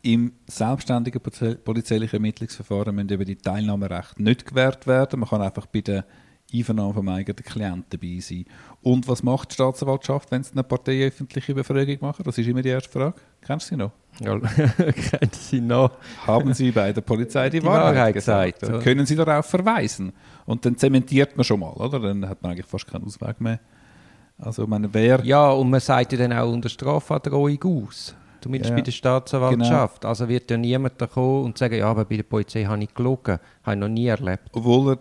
Im 0.02 0.32
selbstständigen 0.46 1.20
polize- 1.20 1.56
polizeilichen 1.56 2.16
Ermittlungsverfahren 2.16 2.94
müssen 2.94 3.10
eben 3.10 3.24
die 3.24 3.36
Teilnahmerechte 3.36 4.22
nicht 4.22 4.46
gewährt 4.46 4.86
werden. 4.86 5.20
Man 5.20 5.28
kann 5.28 5.42
einfach 5.42 5.66
bei 5.66 5.82
der 5.82 6.04
Einvernahme 6.52 6.94
vom 6.94 7.08
eigenen 7.08 7.36
Klienten 7.44 7.84
dabei 7.90 8.18
sein. 8.20 8.44
Und 8.82 9.06
was 9.06 9.22
macht 9.22 9.50
die 9.50 9.54
Staatsanwaltschaft, 9.54 10.30
wenn 10.30 10.42
sie 10.42 10.52
eine 10.52 10.64
parteiöffentliche 10.64 11.54
Befragung 11.54 11.98
machen? 12.00 12.24
Das 12.24 12.38
ist 12.38 12.48
immer 12.48 12.62
die 12.62 12.70
erste 12.70 12.90
Frage. 12.90 13.14
Kennst 13.42 13.66
du 13.70 13.74
sie 13.74 13.76
noch? 13.76 13.92
Ja, 14.20 14.38
kennen 14.38 15.30
Sie 15.32 15.60
noch? 15.60 15.92
Haben 16.26 16.52
Sie 16.54 16.72
bei 16.72 16.92
der 16.92 17.02
Polizei 17.02 17.48
die, 17.50 17.60
Die 17.60 17.66
Wahrheit, 17.66 17.94
Wahrheit 17.94 18.14
gesagt? 18.14 18.60
gesagt? 18.60 18.82
Können 18.82 19.06
Sie 19.06 19.14
darauf 19.16 19.46
verweisen? 19.46 20.12
Und 20.46 20.64
dann 20.64 20.76
zementiert 20.76 21.36
man 21.36 21.44
schon 21.44 21.60
mal, 21.60 21.72
oder? 21.74 22.00
Dann 22.00 22.28
hat 22.28 22.42
man 22.42 22.52
eigentlich 22.52 22.66
fast 22.66 22.86
keinen 22.86 23.04
Ausweg 23.04 23.40
mehr. 23.40 23.60
Also, 24.38 24.66
meine, 24.66 24.92
wer... 24.92 25.22
Ja, 25.24 25.50
und 25.50 25.70
man 25.70 25.80
sagt 25.80 26.12
ja 26.12 26.18
dann 26.18 26.32
auch 26.32 26.50
unter 26.50 26.68
Strafandrohung 26.70 27.62
aus. 27.62 28.14
Zumindest 28.40 28.70
Ja, 28.70 28.76
bei 28.76 28.82
der 28.82 28.92
Staatsanwaltschaft. 28.92 30.04
Also 30.04 30.28
wird 30.28 30.50
ja 30.50 30.56
niemand 30.56 31.00
da 31.00 31.06
kommen 31.06 31.44
und 31.44 31.58
sagen, 31.58 31.76
ja, 31.76 31.86
aber 31.86 32.04
bei 32.04 32.16
der 32.16 32.22
Polizei 32.24 32.64
habe 32.64 32.82
ich 32.82 32.94
gelogen. 32.94 33.38
Habe 33.62 33.76
ich 33.76 33.80
noch 33.80 33.88
nie 33.88 34.06
erlebt. 34.06 34.48
Obwohl 34.52 34.98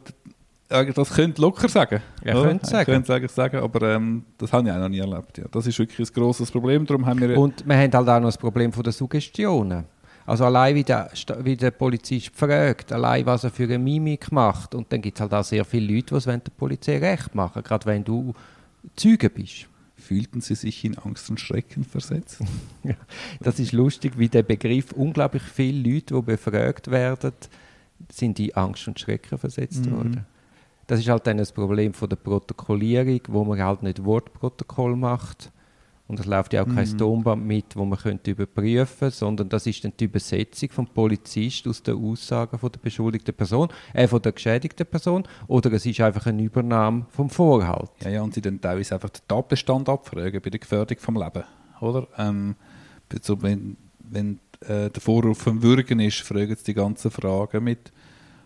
er 0.69 0.85
das 0.93 1.09
könnte 1.09 1.41
locker 1.41 1.67
sagen. 1.67 2.01
Er 2.21 2.35
oder? 2.35 2.49
könnte 2.49 2.67
sagen. 2.67 2.85
könnte 2.85 3.13
eigentlich 3.13 3.31
sagen, 3.31 3.57
aber 3.57 3.95
ähm, 3.95 4.23
das 4.37 4.53
habe 4.53 4.67
ich 4.67 4.73
auch 4.73 4.79
noch 4.79 4.89
nie 4.89 4.99
erlebt. 4.99 5.39
Ja. 5.39 5.45
Das 5.51 5.65
ist 5.65 5.79
wirklich 5.79 6.07
ein 6.07 6.13
grosses 6.13 6.51
Problem. 6.51 6.85
Darum 6.85 7.05
haben 7.05 7.19
wir... 7.19 7.37
Und 7.37 7.65
wir 7.67 7.75
haben 7.75 7.91
halt 7.91 7.95
auch 7.95 8.19
noch 8.19 8.27
das 8.27 8.37
Problem 8.37 8.71
von 8.71 8.83
der 8.83 8.93
Suggestionen. 8.93 9.85
Also 10.27 10.45
allein 10.45 10.75
wie 10.75 10.83
der, 10.83 11.09
wie 11.39 11.57
der 11.57 11.71
Polizist 11.71 12.29
fragt, 12.35 12.91
allein 12.91 13.25
was 13.25 13.45
er 13.45 13.49
für 13.49 13.63
eine 13.63 13.79
Mimik 13.79 14.31
macht. 14.31 14.75
Und 14.75 14.93
dann 14.93 15.01
gibt 15.01 15.17
es 15.17 15.21
halt 15.21 15.33
auch 15.33 15.43
sehr 15.43 15.65
viele 15.65 15.95
Leute, 15.95 16.09
die 16.09 16.15
es 16.15 16.25
der 16.25 16.41
Polizei 16.55 16.99
recht 16.99 17.33
machen 17.33 17.63
gerade 17.63 17.85
wenn 17.87 18.03
du 18.03 18.33
Zeuge 18.95 19.31
bist. 19.31 19.67
Fühlten 19.99 20.41
Sie 20.41 20.55
sich 20.55 20.83
in 20.85 20.97
Angst 20.97 21.29
und 21.29 21.39
Schrecken 21.39 21.83
versetzt? 21.83 22.39
Das 23.41 23.59
ist 23.59 23.71
lustig, 23.73 24.13
wie 24.17 24.29
der 24.29 24.43
Begriff 24.43 24.91
unglaublich 24.93 25.43
viele 25.43 25.93
Leute, 25.93 26.15
die 26.15 26.21
befragt 26.21 26.89
werden, 26.89 27.33
sind 28.11 28.39
in 28.39 28.53
Angst 28.55 28.87
und 28.87 28.99
Schrecken 28.99 29.37
versetzt 29.37 29.85
Mhm. 29.85 29.91
worden. 29.91 30.25
Das 30.87 30.99
ist 30.99 31.07
halt 31.09 31.27
dann 31.27 31.37
das 31.37 31.51
Problem 31.51 31.93
von 31.93 32.09
der 32.09 32.15
Protokollierung, 32.15 33.21
wo 33.27 33.43
man 33.43 33.61
halt 33.61 33.83
nicht 33.83 34.03
Wortprotokoll 34.03 34.95
macht. 34.95 35.51
Und 36.09 36.19
es 36.19 36.25
läuft 36.25 36.53
ja 36.53 36.63
auch 36.63 36.67
kein 36.67 36.89
Mhm. 36.89 36.97
Tonband 36.97 37.45
mit, 37.45 37.75
wo 37.75 37.85
man 37.85 37.97
könnte 37.97 38.31
überprüfen 38.31 39.11
sondern 39.11 39.47
das 39.47 39.65
ist 39.67 39.83
dann 39.85 39.93
die 39.97 40.05
Übersetzung 40.05 40.69
vom 40.71 40.87
Polizist 40.87 41.67
aus 41.67 41.81
der 41.83 41.95
Aussage 41.95 42.57
von 42.57 42.71
der 42.71 42.79
beschuldigten 42.79 43.33
Person, 43.33 43.69
äh, 43.93 44.07
von 44.07 44.21
der 44.21 44.31
geschädigten 44.31 44.85
Person, 44.85 45.23
oder 45.47 45.71
es 45.71 45.85
ist 45.85 46.01
einfach 46.01 46.25
eine 46.25 46.41
Übernahme 46.41 47.05
vom 47.09 47.29
Vorhalt. 47.29 47.91
Ja, 48.03 48.09
ja, 48.09 48.21
und 48.23 48.33
sie 48.33 48.41
dann 48.41 48.59
teilweise 48.59 48.95
einfach 48.95 49.09
den 49.09 49.21
Tatbestand 49.27 49.87
abfragen 49.87 50.41
bei 50.41 50.49
der 50.49 50.59
Gefährdung 50.59 50.97
vom 50.97 51.15
Leben. 51.15 51.43
Oder? 51.79 52.07
Ähm, 52.17 52.55
so, 53.21 53.41
wenn 53.41 53.77
wenn 54.11 54.39
äh, 54.61 54.89
der 54.89 55.01
Vorwurf 55.01 55.37
vom 55.37 55.61
Würgen 55.61 55.99
ist, 55.99 56.21
fragen 56.21 56.55
sie 56.55 56.63
die 56.63 56.73
ganzen 56.73 57.11
Fragen 57.11 57.63
mit 57.63 57.91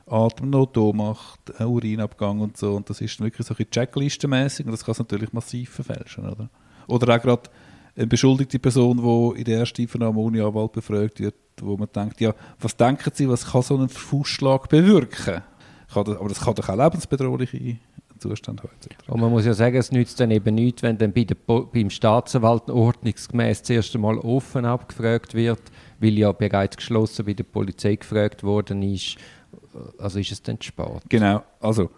Atemnot, 0.05 0.77
Ohnmacht, 0.77 1.39
äh, 1.60 1.63
Urinabgang 1.63 2.41
und 2.41 2.58
so. 2.58 2.75
Und 2.75 2.89
das 2.89 3.01
ist 3.01 3.20
wirklich 3.22 3.48
so 3.48 3.55
ein 3.58 3.70
Checklistenmäßig 3.70 4.65
und 4.65 4.74
das 4.74 4.84
kann 4.84 4.93
es 4.93 5.00
natürlich 5.00 5.34
massiv 5.34 5.70
verfälschen. 5.70 6.29
Oder, 6.29 6.50
oder 6.88 7.16
auch 7.16 7.22
gerade 7.22 7.50
eine 7.96 8.08
beschuldigte 8.08 8.60
Person, 8.60 8.98
die 8.98 9.40
in 9.40 9.46
der 9.46 9.60
ersten 9.60 9.82
Einvernahme 9.82 10.20
ohne 10.20 10.44
Anwalt 10.44 10.72
befragt 10.72 11.20
wird, 11.20 11.36
wo 11.62 11.78
man 11.78 11.90
denkt, 11.96 12.20
ja, 12.22 12.34
was 12.60 12.75
denken 12.75 13.12
Sie, 13.13 13.30
was 13.30 13.46
kann 13.46 13.62
so 13.62 13.78
ein 13.78 13.90
Fußschlag 13.90 14.68
bewirken? 14.70 15.42
Kann 15.94 16.06
das, 16.06 16.18
aber 16.18 16.30
das 16.30 16.40
kann 16.40 16.56
doch 16.56 16.68
auch 16.70 16.78
lebensbedrohliche 16.78 17.78
Zustand 18.18 18.63
heute. 18.63 18.90
Und 19.08 19.20
man 19.20 19.30
muss 19.30 19.46
ja 19.46 19.54
sagen, 19.54 19.75
es 19.75 19.92
nützt 19.92 20.20
dann 20.20 20.32
eben 20.32 20.56
nichts, 20.56 20.82
wenn 20.82 20.98
dann 20.98 21.13
bei 21.13 21.25
der, 21.25 21.36
beim 21.36 21.90
Staatsanwalt 21.90 22.70
ordnungsgemäß 22.70 23.62
das 23.62 23.70
erste 23.70 23.98
Mal 23.98 24.18
offen 24.18 24.66
abgefragt 24.66 25.34
wird, 25.34 25.62
weil 26.00 26.18
ja 26.18 26.32
bereits 26.32 26.78
geschlossen 26.78 27.25
bei 27.25 27.34
der 27.34 27.44
Polizei 27.44 27.96
gefragt 27.96 28.44
worden 28.44 28.82
ist. 28.82 29.18
Also 29.98 30.20
ist 30.20 30.32
es 30.32 30.42
dann 30.42 30.62
spät. 30.62 31.02
Genau, 31.10 31.44
also 31.60 31.90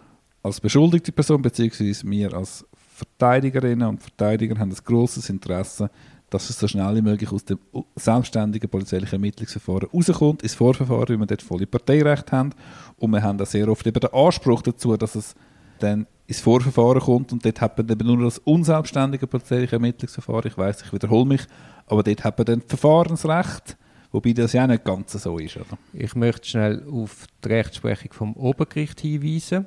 als 0.42 0.60
beschuldigte 0.60 1.12
Person 1.12 1.42
beziehungsweise 1.42 2.08
wir 2.08 2.34
als 2.34 2.64
Verteidigerinnen 2.96 3.86
und 3.86 4.02
Verteidiger 4.02 4.58
haben 4.58 4.70
ein 4.70 4.78
grosses 4.82 5.28
Interesse, 5.28 5.90
dass 6.30 6.48
es 6.48 6.58
so 6.58 6.66
schnell 6.66 6.96
wie 6.96 7.02
möglich 7.02 7.30
aus 7.30 7.44
dem 7.44 7.58
selbstständigen 7.94 8.70
polizeilichen 8.70 9.16
Ermittlungsverfahren 9.16 9.90
rauskommt, 9.92 10.42
ins 10.42 10.54
Vorverfahren, 10.54 11.10
weil 11.10 11.18
wir 11.18 11.26
dort 11.26 11.42
volle 11.42 11.66
Parteirecht 11.66 12.32
haben. 12.32 12.50
Und 12.96 13.10
wir 13.10 13.22
haben 13.22 13.36
da 13.36 13.44
sehr 13.44 13.68
oft 13.68 13.86
eben 13.86 14.00
den 14.00 14.14
Anspruch 14.14 14.62
dazu, 14.62 14.96
dass 14.96 15.14
es 15.14 15.34
dann 15.78 16.06
ins 16.26 16.40
Vorverfahren 16.40 17.02
kommt 17.02 17.32
und 17.32 17.44
dort 17.44 17.60
hat 17.60 17.76
man 17.76 17.86
eben 17.90 18.06
nur 18.06 18.24
das 18.24 18.38
unselbstständige 18.38 19.26
polizeiliche 19.26 19.76
Ermittlungsverfahren. 19.76 20.50
Ich 20.50 20.56
weiß, 20.56 20.82
ich 20.82 20.92
wiederhole 20.94 21.26
mich, 21.26 21.42
aber 21.86 22.02
dort 22.02 22.24
hat 22.24 22.38
man 22.38 22.46
dann 22.46 22.62
Verfahrensrecht, 22.62 23.76
wobei 24.10 24.32
das 24.32 24.54
ja 24.54 24.64
auch 24.64 24.68
nicht 24.68 24.84
ganz 24.84 25.12
so 25.12 25.38
ist. 25.38 25.58
Oder? 25.58 25.76
Ich 25.92 26.14
möchte 26.14 26.48
schnell 26.48 26.82
auf 26.90 27.26
die 27.44 27.48
Rechtsprechung 27.48 28.14
vom 28.14 28.32
Obergericht 28.32 29.02
hinweisen 29.02 29.66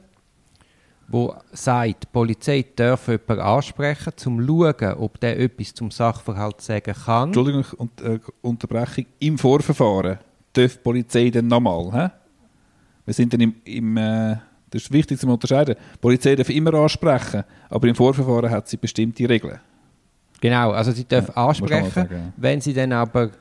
wo 1.11 1.35
sagt, 1.51 2.03
die 2.03 2.07
Polizei 2.11 2.65
darf 2.75 3.07
jemanden 3.07 3.39
ansprechen, 3.39 4.13
um 4.25 4.39
zu 4.39 4.47
schauen, 4.47 4.93
ob 4.97 5.19
der 5.19 5.39
etwas 5.39 5.73
zum 5.73 5.91
Sachverhalt 5.91 6.61
sagen 6.61 6.93
kann. 6.93 7.29
Entschuldigung, 7.29 7.65
und, 7.77 8.01
äh, 8.01 8.19
Unterbrechung. 8.41 9.05
Im 9.19 9.37
Vorverfahren 9.37 10.19
darf 10.53 10.73
die 10.73 10.79
Polizei 10.79 11.29
dann 11.29 11.47
nochmal, 11.47 11.91
hä? 11.91 12.09
Wir 13.05 13.13
sind 13.13 13.33
dann 13.33 13.41
im, 13.41 13.55
im 13.65 13.97
äh, 13.97 14.35
das 14.69 14.83
ist 14.83 14.91
wichtig 14.91 15.19
zu 15.19 15.27
unterscheiden. 15.27 15.75
Die 15.95 15.97
Polizei 15.97 16.35
darf 16.35 16.49
immer 16.49 16.73
ansprechen, 16.75 17.43
aber 17.69 17.87
im 17.87 17.95
Vorverfahren 17.95 18.51
hat 18.51 18.67
sie 18.67 18.77
bestimmte 18.77 19.27
Regeln. 19.27 19.59
Genau, 20.39 20.71
also 20.71 20.91
sie 20.91 21.07
darf 21.07 21.27
ja, 21.29 21.33
ansprechen, 21.47 21.91
sagen, 21.91 22.15
ja. 22.15 22.33
wenn 22.37 22.61
sie 22.61 22.73
dann 22.73 22.93
aber 22.93 23.31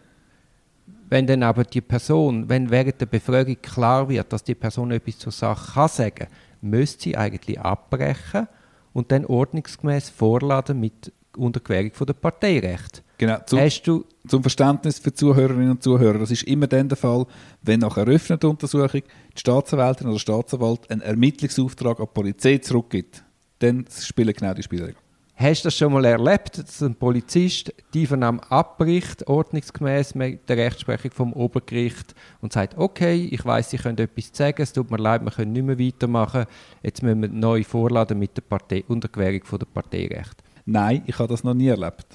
wenn 1.11 1.27
dann 1.27 1.43
aber 1.43 1.65
die 1.65 1.81
Person, 1.81 2.47
wenn 2.49 2.71
während 2.71 3.01
der 3.01 3.07
Befragung 3.07 3.57
klar 3.63 4.09
wird, 4.09 4.31
dass 4.31 4.45
die 4.45 4.55
Person 4.55 4.91
etwas 4.91 5.19
zur 5.19 5.33
Sache 5.33 5.73
kann 5.73 5.89
sagen, 5.89 6.27
müsste 6.61 7.05
sie 7.05 7.17
eigentlich 7.17 7.61
abbrechen 7.61 8.49
und 8.93 9.13
dann 9.13 9.25
ordnungsgemäß 9.27 10.11
vorladen 10.11 10.81
mit 10.81 11.13
Unterquerung 11.37 11.93
von 11.93 12.07
der 12.07 12.15
Parteirecht. 12.15 13.03
Genau. 13.19 13.39
Zum, 13.47 13.59
Hast 13.61 13.83
du 13.83 14.05
zum 14.27 14.43
Verständnis 14.43 14.99
für 14.99 15.13
Zuhörerinnen 15.13 15.73
und 15.73 15.83
Zuhörer, 15.83 16.19
das 16.19 16.31
ist 16.31 16.45
immer 16.45 16.69
dann 16.69 16.89
der 16.89 16.97
Fall, 16.97 17.27
wenn 17.63 17.81
nach 17.81 17.97
eröffneter 17.97 18.49
Untersuchung 18.49 19.03
die 19.35 19.41
Staatsanwältin 19.41 20.07
oder 20.07 20.15
der 20.15 20.21
Staatsanwalt 20.21 20.91
einen 20.91 21.01
Ermittlungsauftrag 21.01 21.99
an 21.99 22.07
die 22.07 22.15
Polizei 22.15 22.59
zurückgibt. 22.59 23.25
Dann 23.59 23.87
spielen 23.91 24.33
genau 24.35 24.55
die 24.55 24.63
Spielregeln. 24.63 25.08
Hast 25.41 25.63
du 25.63 25.69
das 25.69 25.77
schon 25.77 25.93
mal 25.93 26.05
erlebt, 26.05 26.59
dass 26.59 26.83
ein 26.83 26.97
Polizist 26.97 27.73
die 27.95 28.07
Vernahme 28.07 28.41
abbricht, 28.51 29.25
ordnungsgemäß 29.29 30.17
mit 30.17 30.49
der 30.49 30.57
Rechtsprechung 30.57 31.13
vom 31.13 31.33
Obergericht 31.33 32.17
und 32.41 32.53
sagt, 32.53 32.77
okay, 32.77 33.29
ich 33.31 33.45
weiß, 33.45 33.71
Sie 33.71 33.77
können 33.77 33.99
etwas 33.99 34.31
sagen, 34.33 34.61
es 34.61 34.73
tut 34.73 34.91
mir 34.91 34.97
leid, 34.97 35.25
wir 35.25 35.31
können 35.31 35.53
nicht 35.53 35.65
mehr 35.65 35.79
weitermachen, 35.79 36.47
jetzt 36.83 37.05
müssen 37.05 37.23
wir 37.23 37.29
neu 37.29 37.63
vorladen 37.63 38.19
mit 38.19 38.37
der 38.37 38.43
Partei, 38.43 38.83
Unterquerung 38.89 39.45
von 39.45 39.61
der 39.61 39.67
Parteirecht. 39.67 40.43
Nein, 40.67 41.05
ich 41.07 41.17
habe 41.21 41.29
das 41.29 41.45
noch 41.45 41.55
nie 41.55 41.69
erlebt. 41.69 42.07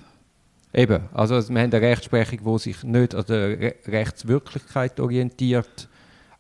Eben, 0.73 1.03
also 1.13 1.35
wir 1.35 1.61
haben 1.61 1.71
eine 1.73 1.81
Rechtsprechung, 1.81 2.39
die 2.43 2.59
sich 2.59 2.83
nicht 2.83 3.15
an 3.15 3.23
der 3.29 3.57
Re 3.57 3.75
Rechtswirklichkeit 3.87 4.99
orientiert. 4.99 5.87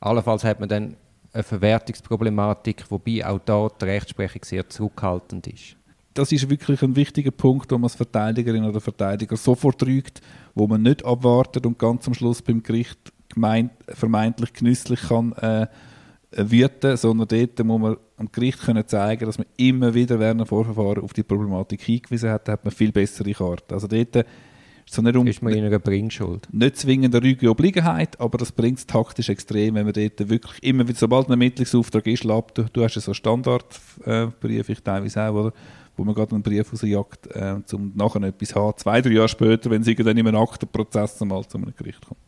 Allenfalls 0.01 0.43
hat 0.43 0.59
man 0.59 0.67
dann 0.67 0.97
eine 1.31 1.43
Verwertungsproblematik, 1.43 2.83
wobei 2.91 3.25
auch 3.25 3.39
da 3.39 3.69
die 3.69 3.85
Rechtsprechung 3.85 4.43
sehr 4.43 4.67
zurückhaltend 4.67 5.47
ist 5.47 5.77
das 6.13 6.31
ist 6.31 6.49
wirklich 6.49 6.81
ein 6.81 6.95
wichtiger 6.95 7.31
Punkt, 7.31 7.71
wo 7.71 7.75
man 7.75 7.85
als 7.85 7.95
Verteidigerin 7.95 8.65
oder 8.65 8.79
Verteidiger 8.79 9.35
sofort 9.35 9.83
rügt, 9.83 10.21
wo 10.53 10.67
man 10.67 10.81
nicht 10.81 11.05
abwartet 11.05 11.65
und 11.65 11.79
ganz 11.79 12.07
am 12.07 12.13
Schluss 12.13 12.41
beim 12.41 12.61
Gericht 12.61 12.99
gemeint, 13.33 13.71
vermeintlich 13.89 14.53
genüsslich 14.53 15.01
kann 15.01 15.33
äh, 15.33 15.67
wüten, 16.35 16.97
sondern 16.97 17.27
dort 17.27 17.63
muss 17.63 17.81
man 17.81 17.97
am 18.17 18.31
Gericht 18.31 18.61
können 18.61 18.87
zeigen, 18.87 19.25
dass 19.25 19.37
man 19.37 19.47
immer 19.57 19.93
wieder 19.93 20.19
während 20.19 20.41
dem 20.41 20.47
Vorverfahren 20.47 21.03
auf 21.03 21.13
die 21.13 21.23
Problematik 21.23 21.81
hingewiesen 21.81 22.29
hat, 22.29 22.47
da 22.47 22.53
hat 22.53 22.63
man 22.63 22.71
viel 22.71 22.91
bessere 22.91 23.31
Karten. 23.33 23.73
Also 23.73 23.87
dort 23.87 24.25
so 24.85 25.01
nicht 25.01 25.15
um, 25.15 25.25
ist 25.27 25.41
man 25.41 25.53
in 25.53 25.63
einer 25.63 25.79
Bringschuld. 25.79 26.47
Nicht 26.51 26.77
zwingend 26.77 27.15
eine 27.15 27.23
ruhige 27.23 27.49
Obliegenheit, 27.49 28.19
aber 28.19 28.37
das 28.37 28.51
bringt 28.51 28.79
es 28.79 28.85
taktisch 28.85 29.29
extrem, 29.29 29.75
wenn 29.75 29.85
man 29.85 29.93
dort 29.93 30.29
wirklich 30.29 30.61
immer 30.61 30.87
wieder, 30.87 30.97
sobald 30.97 31.27
ein 31.27 31.31
Ermittlungsauftrag 31.31 32.05
ist, 32.07 32.23
labt, 32.23 32.57
du, 32.57 32.65
du 32.71 32.83
hast 32.83 32.95
ja 32.95 33.01
so 33.01 33.13
Standardbrief, 33.13 34.69
ich 34.69 34.81
teilweise 34.81 35.23
auch, 35.23 35.33
oder? 35.33 35.53
Wo 35.95 36.03
man 36.03 36.15
gerade 36.15 36.33
einen 36.33 36.43
Brief 36.43 36.71
rausjagt, 36.71 37.27
äh, 37.27 37.55
um 37.73 37.91
nachher 37.95 38.21
etwas 38.23 38.49
zu 38.49 38.55
haben, 38.55 38.77
zwei, 38.77 39.01
drei 39.01 39.11
Jahre 39.11 39.29
später, 39.29 39.69
wenn 39.69 39.81
es 39.81 39.87
irgendwann 39.87 40.17
in 40.17 40.27
einem 40.27 40.41
Aktenprozess 40.41 41.21
einmal 41.21 41.45
zu 41.47 41.57
einem 41.57 41.73
Gericht 41.75 42.05
kommt. 42.05 42.19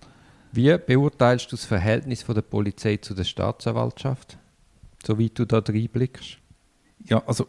Wie 0.52 0.78
beurteilst 0.78 1.52
du 1.52 1.56
das 1.56 1.66
Verhältnis 1.66 2.24
von 2.24 2.36
der 2.36 2.42
Polizei 2.42 2.98
zu 2.98 3.14
der 3.14 3.26
Staatsanwaltschaft, 3.26 4.38
soweit 5.06 5.38
du 5.38 5.46
da 5.46 5.60
reinblickst? 5.60 6.38
Ja, 7.06 7.22
also 7.26 7.48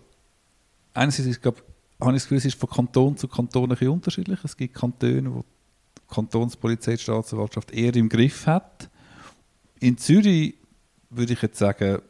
einerseits 0.92 1.28
ist, 1.28 1.42
glaube 1.42 1.62
habe 2.00 2.11
ich 2.11 2.16
das 2.16 2.25
Gefühl, 2.25 2.38
es 2.38 2.44
ist 2.44 2.61
von 2.61 2.68
Kanton 2.68 3.16
zu 3.16 3.26
Kanton 3.28 3.64
ein 3.64 3.68
bisschen 3.70 3.88
unterschiedlich. 3.88 4.38
Es 4.44 4.56
gibt 4.56 4.75
Kantone, 4.75 5.35
wo 5.35 5.44
die 5.96 6.14
Kantonspolizei, 6.14 6.96
die 6.96 7.02
Staatsanwaltschaft 7.02 7.70
eher 7.70 7.94
im 7.96 8.08
Griff 8.08 8.46
hat. 8.46 8.90
In 9.80 9.96
Zürich 9.96 10.56
würde 11.11 11.32
ich 11.32 11.42
jetzt 11.42 11.58
sagen, 11.58 12.02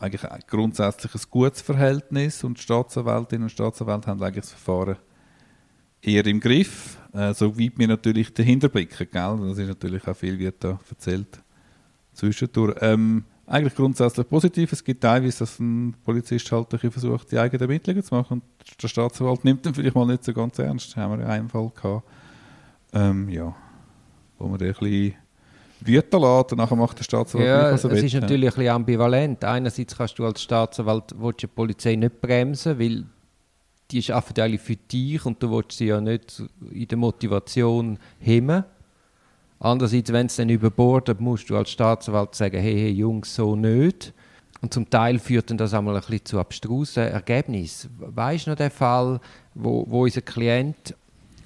eigentlich 0.00 0.22
grundsätzlich 0.46 1.14
ein 1.14 1.20
gutes 1.30 1.60
Verhältnis 1.60 2.42
und 2.42 2.58
Staatsanwältinnen 2.58 3.44
und 3.44 3.50
Staatsanwälte 3.50 4.08
haben 4.08 4.22
eigentlich 4.22 4.44
das 4.44 4.52
Verfahren 4.52 4.96
eher 6.02 6.24
im 6.26 6.40
Griff, 6.40 6.98
äh, 7.12 7.34
soweit 7.34 7.72
wir 7.76 7.88
natürlich 7.88 8.32
dahinter 8.32 8.68
blicken, 8.68 9.06
gell? 9.10 9.38
das 9.48 9.58
ist 9.58 9.68
natürlich 9.68 10.06
auch 10.08 10.16
viel, 10.16 10.38
wird 10.38 10.64
da 10.64 10.80
erzählt 10.88 11.42
zwischendurch. 12.14 12.76
Ähm, 12.80 13.24
eigentlich 13.46 13.74
grundsätzlich 13.74 14.28
positiv. 14.28 14.72
Es 14.72 14.84
gibt 14.84 15.02
teilweise, 15.02 15.40
dass 15.40 15.58
ein 15.58 15.94
Polizist 16.04 16.50
halt 16.52 16.70
versucht, 16.70 17.32
die 17.32 17.38
eigenen 17.38 17.62
Ermittlungen 17.62 18.02
zu 18.02 18.14
machen 18.14 18.34
und 18.34 18.82
der 18.82 18.88
Staatsanwalt 18.88 19.44
nimmt 19.44 19.66
den 19.66 19.74
vielleicht 19.74 19.96
mal 19.96 20.06
nicht 20.06 20.24
so 20.24 20.32
ganz 20.32 20.58
ernst. 20.58 20.96
Da 20.96 21.02
haben 21.02 21.18
wir 21.18 21.28
einen 21.28 21.48
Fall 21.48 21.70
gehabt, 21.74 22.04
ähm, 22.92 23.28
ja, 23.28 23.54
wo 24.38 24.46
man 24.46 24.60
ein 24.60 24.72
bisschen 24.72 25.14
wüten 25.86 26.20
lässt 26.20 26.52
und 26.52 26.58
nachher 26.58 26.76
macht 26.76 26.98
der 26.98 27.04
Staatsanwalt 27.04 27.48
ja, 27.48 27.72
was 27.72 27.84
er 27.84 27.90
es 27.90 27.96
will. 27.96 28.04
ist 28.04 28.14
natürlich 28.14 28.50
ein 28.50 28.54
bisschen 28.56 28.74
ambivalent. 28.74 29.44
Einerseits 29.44 29.96
kannst 29.96 30.18
du 30.18 30.24
als 30.24 30.42
Staatsanwalt 30.42 31.14
die 31.40 31.46
Polizei 31.46 31.96
nicht 31.96 32.20
bremsen, 32.20 32.78
weil 32.78 33.04
die 33.90 33.98
ist 33.98 34.10
einfach 34.10 34.34
alle 34.38 34.58
für 34.58 34.76
dich 34.76 35.24
und 35.26 35.42
du 35.42 35.50
willst 35.50 35.72
sie 35.72 35.86
ja 35.86 36.00
nicht 36.00 36.42
in 36.70 36.86
der 36.86 36.98
Motivation 36.98 37.98
hemmen. 38.18 38.64
Andererseits, 39.58 40.12
wenn 40.12 40.26
es 40.26 40.36
dann 40.36 40.48
überbordet, 40.48 41.20
musst 41.20 41.50
du 41.50 41.56
als 41.56 41.70
Staatsanwalt 41.70 42.34
sagen, 42.34 42.60
hey, 42.60 42.74
hey 42.74 42.90
Jungs, 42.90 43.34
so 43.34 43.56
nicht. 43.56 44.14
Und 44.62 44.74
zum 44.74 44.88
Teil 44.88 45.18
führt 45.18 45.50
dann 45.50 45.56
das 45.56 45.74
einmal 45.74 45.94
ein 45.96 46.00
bisschen 46.00 46.24
zu 46.24 46.38
abstrusen 46.38 47.04
Ergebnissen. 47.04 47.90
Weißt 47.98 48.46
du 48.46 48.50
noch 48.50 48.56
den 48.56 48.70
Fall, 48.70 49.20
wo, 49.54 49.84
wo 49.88 50.02
unser 50.04 50.20
Klient 50.20 50.94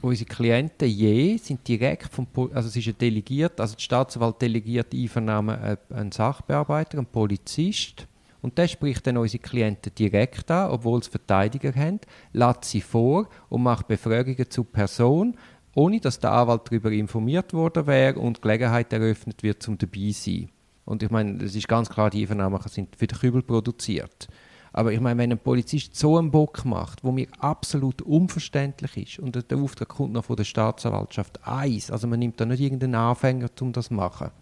unsere 0.04 0.28
Klienten 0.28 0.88
je 0.88 1.37
sind 1.38 1.66
direkt 1.66 2.12
vom, 2.12 2.26
also 2.52 2.68
es 2.68 2.76
ist 2.76 2.87
ein 2.87 2.99
delegiert, 2.99 3.61
also 3.61 3.75
die 3.75 3.82
Staatsanwalt 3.82 4.40
delegiert 4.40 4.94
Einvernahme 4.94 5.78
einen 5.90 6.12
Sachbearbeiter, 6.12 6.99
einen 6.99 7.06
Polizist 7.06 8.06
und 8.42 8.58
der 8.58 8.68
spricht 8.68 9.06
dann 9.06 9.16
unsere 9.16 9.42
Klienten 9.42 9.94
direkt 9.94 10.50
an, 10.50 10.70
obwohl 10.70 11.02
sie 11.02 11.11
Verteidiger 11.11 11.75
haben, 11.75 12.00
lädt 12.32 12.64
sie 12.64 12.82
vor 12.82 13.28
und 13.49 13.62
macht 13.62 13.88
Befragungen 13.88 14.50
zur 14.50 14.70
Person, 14.70 15.37
ohne 15.75 15.99
dass 16.00 16.20
der 16.20 16.32
Anwalt 16.32 16.62
darüber 16.66 16.92
informiert 16.92 17.52
worden 17.54 17.87
wäre 17.87 18.20
und 18.20 18.42
Gelegenheit 18.42 18.92
eröffnet 18.92 19.42
wird, 19.42 19.62
zum 19.62 19.78
dabei 19.78 20.11
zu 20.12 20.30
sein. 20.30 20.50
Und 20.84 21.02
ich 21.02 21.11
meine, 21.11 21.42
es 21.42 21.54
ist 21.54 21.66
ganz 21.66 21.88
klar, 21.88 22.11
die 22.11 22.20
Einvernahmen 22.20 22.61
sind 22.68 22.94
für 22.94 23.06
den 23.06 23.18
Kübel 23.18 23.42
produziert. 23.42 24.28
Aber 24.76 24.93
ich 24.93 24.99
meine, 24.99 25.23
wenn 25.23 25.31
ein 25.31 25.38
Polizist 25.38 25.95
so 25.95 26.19
einen 26.19 26.33
Bock 26.33 26.64
macht, 26.64 27.04
wo 27.04 27.12
mir 27.12 27.28
absolut 27.38 28.02
unverständlich 28.02 28.97
ist, 28.97 29.19
und 29.21 29.49
der 29.49 29.59
Auftrag 29.59 29.88
kommt 29.88 30.12
noch 30.12 30.25
von 30.25 30.35
der 30.35 30.43
Staatsanwaltschaft 30.43 31.38
eins, 31.47 31.93
also 31.93 32.09
man 32.09 32.19
nimmt 32.19 32.40
da 32.40 32.45
nicht 32.45 32.61
irgendeinen 32.61 32.97
Anfänger, 32.97 33.47
um 33.61 33.73
das 33.73 33.87
zu 33.87 33.95
machen, 33.95 34.33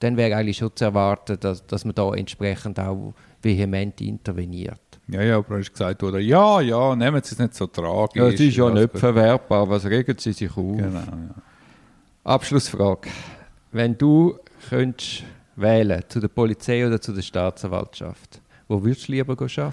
dann 0.00 0.18
wäre 0.18 0.36
eigentlich 0.36 0.58
schon 0.58 0.70
zu 0.74 0.84
erwarten, 0.84 1.38
dass, 1.40 1.66
dass 1.66 1.86
man 1.86 1.94
da 1.94 2.12
entsprechend 2.12 2.78
auch 2.78 3.14
vehement 3.40 3.98
interveniert. 4.02 4.80
Ja, 5.08 5.22
ja, 5.22 5.38
aber 5.38 5.54
du 5.54 5.60
hast 5.60 5.72
gesagt, 5.72 6.02
oder 6.02 6.18
ja, 6.18 6.60
ja, 6.60 6.94
nehmen 6.94 7.22
Sie 7.22 7.34
es 7.34 7.38
nicht 7.38 7.54
so 7.54 7.66
tragisch. 7.66 8.20
Ja, 8.20 8.28
es 8.28 8.38
ist 8.38 8.56
ja 8.56 8.68
nicht 8.68 8.98
verwertbar, 8.98 9.66
was 9.66 9.86
regen 9.86 10.16
Sie 10.18 10.32
sich 10.32 10.50
auf? 10.50 10.76
Genau, 10.76 10.92
ja. 10.92 11.34
Abschlussfrage. 12.24 13.08
Wenn 13.72 13.96
du 13.96 14.36
könntest 14.68 15.24
Wählen, 15.56 16.02
zu 16.06 16.20
der 16.20 16.28
Polizei 16.28 16.86
oder 16.86 17.00
zu 17.00 17.12
der 17.12 17.22
Staatsanwaltschaft? 17.22 18.39
Wo 18.70 18.84
würdest 18.84 19.08
du 19.08 19.12
lieber 19.12 19.32
arbeiten? 19.32 19.72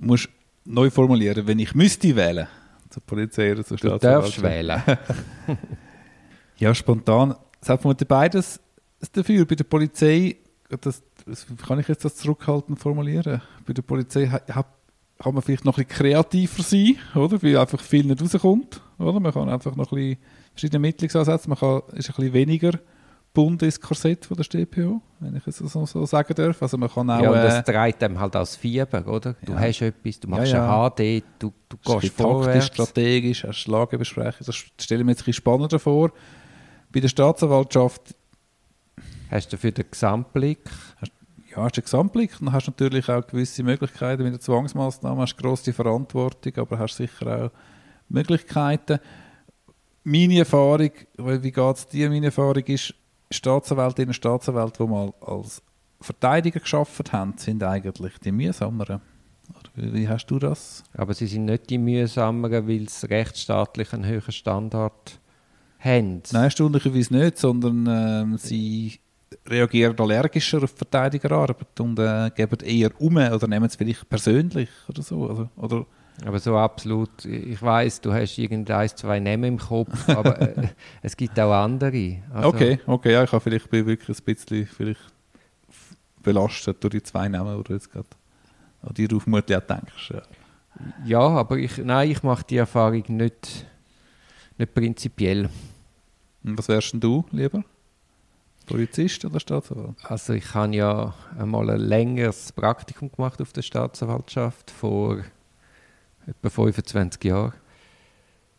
Musst 0.00 0.28
neu 0.64 0.90
formulieren, 0.90 1.46
wenn 1.46 1.60
ich 1.60 1.72
müsste 1.74 2.16
wählen, 2.16 2.48
zur 2.90 3.02
Polizei 3.04 3.52
oder 3.52 3.64
zur 3.64 3.76
Du 3.76 3.86
Staatsanwaltschaft. 3.86 4.42
darfst 4.42 4.42
wählen. 4.42 4.82
Ja, 6.58 6.74
spontan. 6.74 7.36
Es 7.60 7.68
hat 7.68 7.80
vermutlich 7.80 8.08
beides 8.08 8.60
dafür. 9.12 9.44
Bei 9.44 9.54
der 9.54 9.62
Polizei, 9.62 10.36
das, 10.68 11.04
das 11.24 11.46
kann 11.64 11.78
ich 11.78 11.86
jetzt 11.86 12.04
das 12.04 12.16
zurückhaltend 12.16 12.80
formulieren. 12.80 13.40
Bei 13.64 13.72
der 13.72 13.82
Polizei 13.82 14.26
ha- 14.26 14.42
ha- 14.52 14.64
kann 15.20 15.34
man 15.34 15.42
vielleicht 15.44 15.64
noch 15.64 15.78
ein 15.78 15.84
bisschen 15.86 15.98
kreativer 16.04 16.62
sein, 16.64 16.96
oder? 17.14 17.40
Weil 17.40 17.56
einfach 17.58 17.80
viel 17.80 18.04
nicht 18.06 18.20
rauskommt, 18.20 18.80
oder? 18.98 19.20
Man 19.20 19.32
kann 19.32 19.48
einfach 19.48 19.76
noch 19.76 19.92
ein 19.92 19.96
bisschen 19.98 20.18
verschiedene 20.52 20.76
Ermittlungsansätze, 20.78 21.48
man 21.48 21.58
kann, 21.58 21.82
ist 21.94 22.10
ein 22.10 22.16
bisschen 22.16 22.32
weniger 22.32 22.72
bunt 23.38 23.62
ins 23.62 23.80
Korsett 23.80 24.26
von 24.26 24.36
der 24.36 24.42
StPO, 24.42 25.00
wenn 25.20 25.36
ich 25.36 25.46
es 25.46 25.58
so, 25.58 25.86
so 25.86 26.04
sagen 26.06 26.34
darf. 26.34 26.60
Also 26.60 26.76
man 26.76 26.90
kann 26.90 27.08
auch... 27.08 27.22
ja, 27.22 27.30
und 27.30 27.36
äh, 27.36 27.42
das 27.42 27.64
treibt 27.64 28.02
einem 28.02 28.18
halt 28.18 28.34
als 28.34 28.56
Fieber, 28.56 29.06
oder? 29.06 29.36
Du 29.44 29.52
Ja. 29.52 29.60
hast 29.60 29.80
etwas, 29.80 30.18
du 30.18 30.26
machst 30.26 30.50
Ja, 30.52 30.58
ja. 30.58 30.86
ein 30.86 30.90
HD, 30.90 31.22
du, 31.38 31.52
du 31.68 31.76
gehst 31.76 31.84
bisschen 31.84 32.00
taktisch, 32.00 32.10
vorwärts. 32.16 32.66
strategisch, 32.66 33.44
hast 33.44 33.68
Lagebesprechungen. 33.68 34.44
Das 34.44 34.56
stelle 34.56 35.02
ich 35.02 35.04
mir 35.06 35.12
jetzt 35.12 35.20
ein 35.20 35.26
bisschen 35.26 35.34
spannender 35.34 35.78
vor. 35.78 36.10
Bei 36.92 36.98
der 36.98 37.06
Staatsanwaltschaft 37.08 38.16
Hast 39.30 39.52
du 39.52 39.56
für 39.56 39.70
den 39.70 39.84
Gesamtblick 39.88 40.58
ja, 41.54 41.62
hast 41.62 41.76
du 41.76 41.80
einen 41.80 41.84
Gesamtblick, 41.84 42.32
dann 42.40 42.52
hast 42.52 42.66
du 42.66 42.70
natürlich 42.72 43.08
auch 43.08 43.24
gewisse 43.24 43.62
Möglichkeiten 43.62 44.24
mit 44.24 44.32
der 44.32 44.40
Zwangsmaßnahme, 44.40 45.22
hast 45.22 45.36
grosse 45.36 45.72
Verantwortung, 45.72 46.56
aber 46.56 46.78
hast 46.80 46.96
sicher 46.96 47.44
auch 47.44 47.50
Möglichkeiten. 48.08 48.98
Meine 50.02 50.38
Erfahrung, 50.40 50.90
weil 51.16 51.40
wie 51.42 51.52
geht 51.52 51.76
es 51.76 51.86
dir? 51.86 52.08
Meine 52.10 52.26
Erfahrung 52.26 52.64
ist, 52.64 52.94
Staatsanwältinnen 53.30 54.10
und 54.10 54.14
Staatsanwälte, 54.14 54.84
die 54.84 54.90
mal 54.90 55.12
als 55.20 55.62
Verteidiger 56.00 56.60
geschafft 56.60 57.12
haben, 57.12 57.34
sind 57.36 57.62
eigentlich 57.62 58.18
die 58.18 58.32
mühsameren. 58.32 59.00
Oder 59.50 59.92
wie, 59.94 60.08
hast 60.08 60.26
du 60.26 60.38
das? 60.38 60.84
Aber 60.94 61.14
sie 61.14 61.26
sind 61.26 61.46
nicht 61.46 61.70
die 61.70 61.78
mühsameren, 61.78 62.68
weil 62.68 62.88
sie 62.88 63.06
rechtsstaatlich 63.06 63.92
einen 63.92 64.06
höheren 64.06 64.32
Standard 64.32 65.20
haben. 65.78 66.22
Nein, 66.32 66.44
erstaunlicherweise 66.44 67.14
nicht, 67.14 67.38
sondern 67.38 67.86
ähm, 67.88 68.38
sie 68.38 69.00
reagieren 69.46 69.98
allergischer 69.98 70.62
auf 70.62 70.70
Verteidigerarbeit 70.70 71.80
und 71.80 71.98
äh, 71.98 72.30
geben 72.34 72.58
eher 72.64 72.90
um 73.00 73.16
oder 73.16 73.46
nehmen 73.46 73.66
es 73.66 73.76
vielleicht 73.76 74.08
persönlich 74.08 74.70
oder 74.88 75.02
so. 75.02 75.28
Also, 75.28 75.48
oder 75.56 75.86
Aber 76.24 76.38
so 76.40 76.56
absolut, 76.56 77.24
ich 77.24 77.62
weiß, 77.62 78.00
du 78.00 78.12
hast 78.12 78.38
irgendein, 78.38 78.88
zwei 78.88 79.20
Namen 79.20 79.44
im 79.44 79.58
Kopf, 79.58 80.08
aber 80.08 80.40
äh, 80.40 80.68
es 81.02 81.16
gibt 81.16 81.38
auch 81.38 81.52
andere. 81.52 82.18
Also, 82.32 82.48
okay, 82.48 82.80
okay, 82.86 83.12
ja, 83.12 83.24
ich 83.24 83.32
habe 83.32 83.40
vielleicht 83.40 83.70
bin 83.70 83.86
wirklich 83.86 84.18
ein 84.18 84.24
bisschen 84.24 84.66
vielleicht 84.66 85.00
belastet 86.22 86.82
durch 86.82 86.92
die 86.92 87.02
zwei 87.02 87.28
Namen, 87.28 87.56
oder 87.56 87.74
jetzt 87.74 87.92
gerade 87.92 88.08
an 88.82 88.94
die 88.94 89.08
du 89.08 89.20
vermutlich 89.20 89.56
auch 89.56 89.62
denkst. 89.62 90.10
Ja. 90.10 90.22
Ja, 91.04 91.20
aber 91.20 91.56
ich, 91.56 91.78
nein, 91.78 92.10
ich 92.10 92.22
mache 92.22 92.44
die 92.48 92.56
Erfahrung 92.56 93.02
nicht, 93.08 93.66
nicht 94.56 94.74
prinzipiell. 94.74 95.48
Und 96.44 96.58
was 96.58 96.68
wärst 96.68 96.92
denn 96.92 97.00
du 97.00 97.24
lieber? 97.32 97.64
Polizist 98.66 99.24
oder 99.24 99.40
Staatsanwalt? 99.40 99.96
Also 100.04 100.34
ich 100.34 100.54
habe 100.54 100.76
ja 100.76 101.14
einmal 101.38 101.70
ein 101.70 101.80
längeres 101.80 102.52
Praktikum 102.52 103.10
gemacht 103.10 103.40
auf 103.40 103.52
der 103.52 103.62
Staatsanwaltschaft 103.62 104.70
vor 104.70 105.18
etwa 106.28 106.50
25 106.50 107.24
Jahren. 107.24 107.54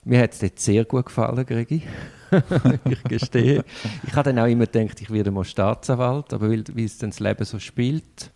Mir 0.03 0.21
hat 0.21 0.33
es 0.33 0.39
dort 0.39 0.59
sehr 0.59 0.85
gut 0.85 1.05
gefallen, 1.05 1.45
Gregi. 1.45 1.83
ich 2.89 3.03
gestehe. 3.03 3.63
Ich 4.07 4.15
habe 4.15 4.31
dann 4.31 4.39
auch 4.39 4.49
immer 4.49 4.65
gedacht, 4.65 5.01
ich 5.01 5.09
werde 5.11 5.29
mal 5.29 5.43
Staatsanwalt, 5.43 6.33
aber 6.33 6.49
weil, 6.49 6.63
weil 6.73 6.85
es 6.85 6.97
dann 6.97 7.09
das 7.09 7.19
Leben 7.19 7.43
so 7.43 7.59
spielt. 7.59 8.31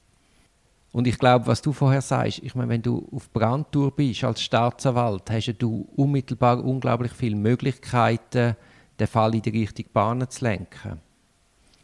Und 0.92 1.08
ich 1.08 1.18
glaube, 1.18 1.48
was 1.48 1.62
du 1.62 1.74
vorher 1.74 2.02
sagst, 2.02 2.40
ich 2.44 2.54
meine, 2.54 2.70
wenn 2.70 2.82
du 2.82 3.08
auf 3.12 3.32
Brandtour 3.32 3.96
bist 3.96 4.24
als 4.24 4.42
Staatsanwalt, 4.42 5.32
hast 5.32 5.56
du 5.58 5.88
unmittelbar 5.96 6.64
unglaublich 6.64 7.14
viele 7.14 7.36
Möglichkeiten, 7.36 8.56
den 9.00 9.08
Fall 9.08 9.34
in 9.34 9.42
die 9.42 9.50
richtige 9.50 9.90
Bahn 9.90 10.30
zu 10.30 10.46
lenken. 10.46 11.02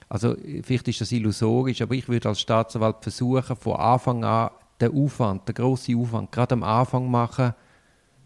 Also 0.09 0.35
vielleicht 0.63 0.87
ist 0.87 1.01
das 1.01 1.11
illusorisch, 1.11 1.81
aber 1.81 1.95
ich 1.95 2.07
würde 2.07 2.29
als 2.29 2.41
Staatsanwalt 2.41 2.97
versuchen, 3.01 3.55
von 3.55 3.75
Anfang 3.77 4.23
an 4.23 4.51
den 4.81 4.93
Aufwand, 4.95 5.47
den 5.47 5.55
grossen 5.55 5.99
Aufwand, 5.99 6.31
gerade 6.31 6.53
am 6.53 6.63
Anfang 6.63 7.09
machen, 7.09 7.53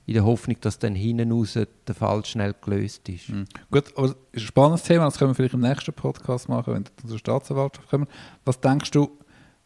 in 0.05 0.15
der 0.15 0.25
Hoffnung, 0.25 0.57
dass 0.59 0.79
dann 0.79 0.95
hinten 0.95 1.31
raus 1.31 1.53
der 1.53 1.95
Fall 1.95 2.25
schnell 2.25 2.53
gelöst 2.59 3.07
ist. 3.07 3.29
Mhm. 3.29 3.45
Gut, 3.71 3.85
aber 3.95 4.07
das 4.09 4.17
ist 4.33 4.41
ein 4.41 4.47
spannendes 4.47 4.83
Thema, 4.83 5.05
das 5.05 5.17
können 5.17 5.31
wir 5.31 5.35
vielleicht 5.35 5.53
im 5.53 5.61
nächsten 5.61 5.93
Podcast 5.93 6.49
machen, 6.49 6.73
wenn 6.73 6.83
wir 6.83 7.09
zur 7.09 7.19
Staatsanwaltschaft 7.19 7.89
kommen. 7.89 8.07
Was 8.43 8.59
denkst 8.59 8.91
du, 8.91 9.17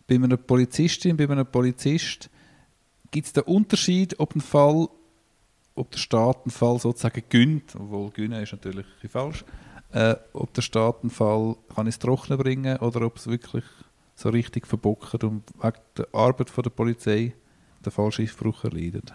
bei 0.08 0.16
einer 0.16 0.38
Polizistin, 0.38 1.18
bei 1.18 1.30
einem 1.30 1.46
Polizist, 1.46 2.30
gibt 3.12 3.28
es 3.28 3.34
den 3.34 3.44
Unterschied, 3.44 4.20
ob 4.20 4.36
ein 4.36 4.42
Fall, 4.42 4.88
ob 5.76 5.92
der 5.92 6.00
Staat 6.00 6.44
einen 6.44 6.52
Fall 6.52 6.80
sozusagen 6.80 7.24
gönnt, 7.30 7.76
obwohl 7.76 8.12
gönnen 8.12 8.42
ist 8.42 8.52
natürlich 8.52 8.86
falsch, 9.10 9.44
äh, 9.92 10.16
ob 10.34 10.54
der 10.54 10.62
Staat 10.62 11.02
einen 11.02 11.10
Fall 11.10 11.56
kann 11.74 11.88
ins 11.88 12.00
Trockene 12.00 12.38
bringen 12.38 12.78
oder 12.78 13.02
ob 13.06 13.18
es 13.18 13.28
wirklich 13.28 13.64
so 14.18 14.30
richtig 14.30 14.66
verbockt 14.66 15.24
und 15.24 15.44
wegen 15.62 15.78
der 15.96 16.08
Arbeit 16.12 16.50
von 16.50 16.64
der 16.64 16.72
Polizei 16.72 17.34
der 17.86 17.92
Fallschiffbruch 17.92 18.64
erleidet. 18.64 19.14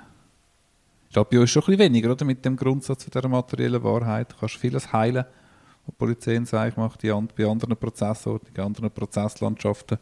Ich 1.08 1.12
glaube, 1.12 1.30
bei 1.30 1.40
uns 1.40 1.50
schon 1.50 1.62
ein 1.64 1.66
bisschen 1.66 1.80
weniger, 1.80 2.12
oder? 2.12 2.24
Mit 2.24 2.44
dem 2.44 2.56
Grundsatz 2.56 3.04
dieser 3.04 3.28
materiellen 3.28 3.82
Wahrheit. 3.82 4.32
Du 4.32 4.36
kannst 4.38 4.56
vieles 4.56 4.92
heilen, 4.92 5.24
was 5.24 5.94
die 5.94 5.98
Polizei 5.98 6.38
sich 6.44 6.76
macht, 6.76 7.02
bei 7.02 7.44
anderen 7.44 7.76
Prozessordnungen, 7.76 8.60
anderen 8.60 8.90
Prozesslandschaften 8.90 9.98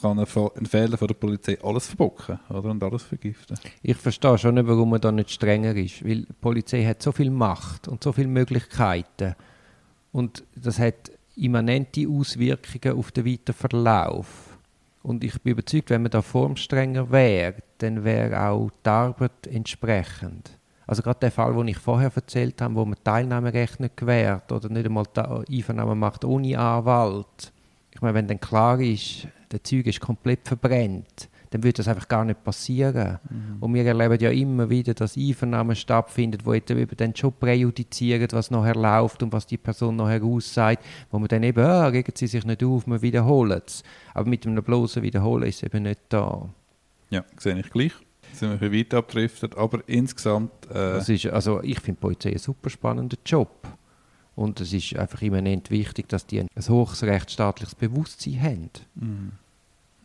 kann 0.00 0.18
ein, 0.18 0.26
ein 0.56 0.66
Fehler 0.66 0.96
von 0.96 1.08
der 1.08 1.14
Polizei 1.14 1.58
alles 1.62 1.88
verbocken 1.88 2.38
oder? 2.48 2.70
und 2.70 2.82
alles 2.82 3.02
vergiften. 3.02 3.58
Ich 3.82 3.96
verstehe 3.96 4.38
schon 4.38 4.54
nicht, 4.54 4.66
warum 4.66 4.90
man 4.90 5.00
da 5.00 5.12
nicht 5.12 5.30
strenger 5.30 5.74
ist, 5.74 6.04
weil 6.04 6.22
die 6.22 6.32
Polizei 6.40 6.84
hat 6.84 7.02
so 7.02 7.12
viel 7.12 7.30
Macht 7.30 7.88
und 7.88 8.02
so 8.02 8.12
viele 8.12 8.28
Möglichkeiten 8.28 9.34
und 10.12 10.44
das 10.54 10.78
hat 10.78 11.10
immanente 11.38 12.08
Auswirkungen 12.08 12.98
auf 12.98 13.12
den 13.12 13.26
weiteren 13.26 13.54
Verlauf. 13.56 14.58
Und 15.02 15.24
ich 15.24 15.40
bin 15.40 15.52
überzeugt, 15.52 15.90
wenn 15.90 16.02
man 16.02 16.10
da 16.10 16.22
formstrenger 16.22 17.10
wäre, 17.10 17.54
dann 17.78 18.04
wäre 18.04 18.48
auch 18.48 18.70
die 18.84 18.88
Arbeit 18.88 19.46
entsprechend. 19.46 20.58
Also 20.86 21.02
gerade 21.02 21.20
der 21.20 21.30
Fall, 21.30 21.54
den 21.54 21.68
ich 21.68 21.78
vorher 21.78 22.10
erzählt 22.14 22.60
habe, 22.60 22.74
wo 22.74 22.84
man 22.84 22.96
Teilnahmerecht 23.04 23.78
nicht 23.78 23.96
gewährt 23.96 24.50
oder 24.50 24.68
nicht 24.68 24.86
einmal 24.86 25.06
Einvernahme 25.50 25.94
macht 25.94 26.24
ohne 26.24 26.58
Anwalt. 26.58 27.52
Ich 27.92 28.00
meine, 28.00 28.14
wenn 28.14 28.26
dann 28.26 28.40
klar 28.40 28.80
ist, 28.80 29.28
der 29.52 29.62
Zeug 29.62 29.86
ist 29.86 30.00
komplett 30.00 30.46
verbrennt, 30.48 31.28
dann 31.50 31.62
würde 31.62 31.78
das 31.78 31.88
einfach 31.88 32.08
gar 32.08 32.24
nicht 32.24 32.42
passieren. 32.44 33.18
Und 33.60 33.74
wir 33.74 33.84
erleben 33.84 34.18
ja 34.20 34.30
immer 34.30 34.68
wieder, 34.68 34.94
dass 34.94 35.16
Einvernahmen 35.16 35.76
stattfinden, 35.76 36.38
wo 36.44 36.54
jetzt 36.54 36.70
eben 36.70 36.96
dann 36.96 37.14
schon 37.14 37.32
präjudizieren, 37.32 38.28
was 38.32 38.50
nachher 38.50 38.74
läuft 38.74 39.22
und 39.22 39.32
was 39.32 39.46
die 39.46 39.56
Person 39.56 39.96
nachher 39.96 40.22
aussagt, 40.22 40.84
wo 41.10 41.18
man 41.18 41.28
dann 41.28 41.42
eben, 41.42 41.64
ah, 41.64 41.86
regen 41.86 42.12
sie 42.14 42.26
sich 42.26 42.44
nicht 42.44 42.62
auf, 42.62 42.86
wir 42.86 43.02
wiederholen 43.02 43.62
es. 43.66 43.82
Aber 44.14 44.28
mit 44.28 44.46
einem 44.46 44.62
bloßen 44.62 45.02
Wiederholen 45.02 45.48
ist 45.48 45.56
es 45.56 45.62
eben 45.64 45.84
nicht 45.84 46.00
da. 46.08 46.48
Ja, 47.10 47.24
sehe 47.38 47.58
ich 47.58 47.70
gleich. 47.70 47.92
Sind 48.32 48.50
wir 48.50 48.54
ein 48.54 48.58
bisschen 48.58 48.78
weit 48.78 48.94
abgedriftet, 48.94 49.56
aber 49.56 49.80
insgesamt 49.86 50.52
äh, 50.70 50.74
Das 50.74 51.08
ist, 51.08 51.26
also 51.26 51.62
ich 51.62 51.80
finde 51.80 52.00
Polizei 52.00 52.30
einen 52.30 52.38
super 52.38 52.68
spannenden 52.68 53.18
Job. 53.24 53.66
Und 54.36 54.60
es 54.60 54.72
ist 54.72 54.94
einfach 54.96 55.20
immanent 55.22 55.70
wichtig, 55.70 56.08
dass 56.08 56.24
die 56.24 56.40
ein 56.40 56.48
hohes 56.68 57.02
rechtsstaatliches 57.02 57.74
Bewusstsein 57.74 58.40
haben. 58.40 58.70
mhm. 58.94 59.32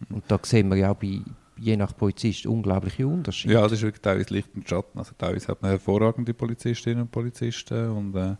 Und 0.09 0.23
da 0.27 0.39
sehen 0.43 0.69
wir 0.69 0.77
ja 0.77 0.91
auch 0.91 0.95
bei, 0.97 1.19
je 1.57 1.77
nach 1.77 1.95
Polizist 1.95 2.45
unglaubliche 2.45 3.07
Unterschiede. 3.07 3.53
Ja, 3.53 3.61
das 3.61 3.73
ist 3.73 3.81
wirklich 3.83 4.01
teilweise 4.01 4.33
Licht 4.33 4.49
und 4.55 4.67
Schatten. 4.67 4.97
Also 4.99 5.11
teilweise 5.17 5.47
hat 5.47 5.61
man 5.61 5.71
hervorragende 5.71 6.33
Polizistinnen 6.33 7.03
und 7.03 7.11
Polizisten 7.11 7.89
und 7.89 8.15
äh, 8.15 8.35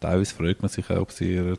teilweise 0.00 0.34
freut 0.34 0.60
man 0.62 0.68
sich 0.68 0.88
auch, 0.90 1.00
ob 1.02 1.12
sie 1.12 1.34
ihren 1.34 1.56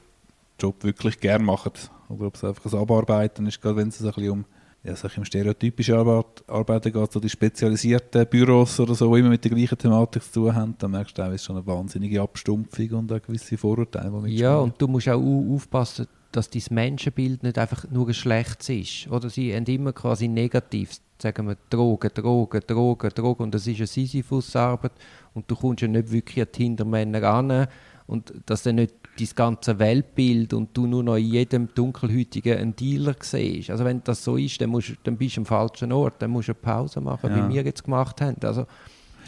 Job 0.59 0.83
wirklich 0.83 1.19
gern 1.19 1.43
machen 1.43 1.71
oder 2.09 2.27
ob 2.27 2.35
es 2.35 2.43
einfach 2.43 2.71
ein 2.71 2.79
Abarbeiten 2.79 3.47
ist, 3.47 3.61
gerade 3.61 3.77
wenn 3.77 3.87
es 3.89 3.99
ein 4.01 4.07
bisschen 4.07 4.29
um 4.29 4.45
ja, 4.85 4.93
so 4.97 5.03
ein 5.07 5.09
bisschen 5.09 5.21
um 5.21 5.25
stereotypische 5.25 5.97
Arbeit, 5.97 6.43
Arbeiten 6.45 6.91
geht, 6.91 7.11
so 7.13 7.19
die 7.21 7.29
spezialisierten 7.29 8.27
Büros 8.27 8.77
oder 8.81 8.93
so, 8.93 9.13
die 9.13 9.21
immer 9.21 9.29
mit 9.29 9.41
der 9.45 9.51
gleichen 9.51 9.77
Thematik 9.77 10.21
zu 10.23 10.41
tun 10.41 10.53
haben, 10.55 10.75
dann 10.77 10.91
merkst 10.91 11.17
du 11.17 11.21
teilweise 11.21 11.41
schon 11.41 11.55
eine 11.55 11.65
wahnsinnige 11.65 12.21
Abstumpfung 12.21 12.89
und 12.91 13.11
auch 13.13 13.21
gewisse 13.21 13.57
Vorurteile, 13.57 14.11
die 14.25 14.35
Ja, 14.35 14.57
und 14.57 14.73
du 14.81 14.87
musst 14.89 15.07
auch 15.07 15.21
au- 15.21 15.55
aufpassen, 15.55 16.05
dass 16.33 16.49
dein 16.49 16.63
Menschenbild 16.71 17.43
nicht 17.43 17.57
einfach 17.57 17.89
nur 17.89 18.07
ein 18.07 18.13
schlechtes 18.13 18.69
ist. 18.69 19.07
Oder 19.11 19.29
sie 19.29 19.55
haben 19.55 19.65
immer 19.65 19.93
quasi 19.93 20.27
negativ, 20.27 20.91
sagen 21.19 21.47
wir 21.47 21.57
Drogen, 21.69 22.09
Drogen, 22.13 22.61
Drogen, 22.67 23.09
Drogen. 23.09 23.43
Und 23.43 23.53
das 23.55 23.65
ist 23.67 23.77
eine 23.77 23.87
Sisyphus-Arbeit 23.87 24.91
und 25.33 25.49
du 25.49 25.55
kommst 25.55 25.81
ja 25.81 25.87
nicht 25.87 26.11
wirklich 26.11 26.41
an 26.45 26.51
die 26.55 26.63
Hintermänner 26.63 27.21
ran. 27.21 27.67
Und 28.05 28.33
dass 28.45 28.63
dann 28.63 28.75
nicht 28.75 28.93
dein 29.17 29.29
ganze 29.35 29.79
Weltbild 29.79 30.53
und 30.53 30.75
du 30.75 30.87
nur 30.87 31.03
noch 31.03 31.15
in 31.15 31.25
jedem 31.25 31.73
Dunkelhäutigen 31.73 32.57
einen 32.57 32.75
Dealer 32.75 33.15
siehst. 33.21 33.69
Also 33.69 33.85
wenn 33.85 34.03
das 34.03 34.23
so 34.23 34.35
ist, 34.35 34.59
dann, 34.59 34.71
musst, 34.71 34.93
dann 35.03 35.15
bist 35.17 35.37
du 35.37 35.41
am 35.41 35.45
falschen 35.45 35.91
Ort. 35.93 36.15
Dann 36.21 36.31
musst 36.31 36.49
du 36.49 36.51
eine 36.53 36.59
Pause 36.59 36.99
machen, 36.99 37.29
Ja. 37.29 37.47
wie 37.49 37.53
wir 37.53 37.63
jetzt 37.63 37.83
gemacht 37.85 38.19
haben. 38.21 38.35
Also, 38.43 38.65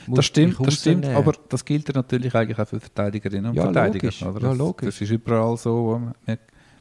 Das 0.08 0.26
stimmt, 0.26 0.58
das 0.60 0.74
stimmt, 0.82 1.06
aber 1.06 1.34
das 1.50 1.64
gilt 1.64 1.88
ja 1.88 1.94
natürlich 1.96 2.36
eigentlich 2.36 2.60
auch 2.60 2.68
für 2.68 2.80
Verteidigerinnen 2.80 3.52
und 3.52 3.56
Ja, 3.56 3.64
Verteidiger. 3.64 4.08
logisch, 4.08 4.24
Oder? 4.24 4.42
ja, 4.42 4.50
Das, 4.50 4.58
logisch. 4.58 4.86
das 4.88 5.02
ist 5.02 5.12
überall 5.12 5.58
so. 5.58 6.02
Wir, 6.26 6.38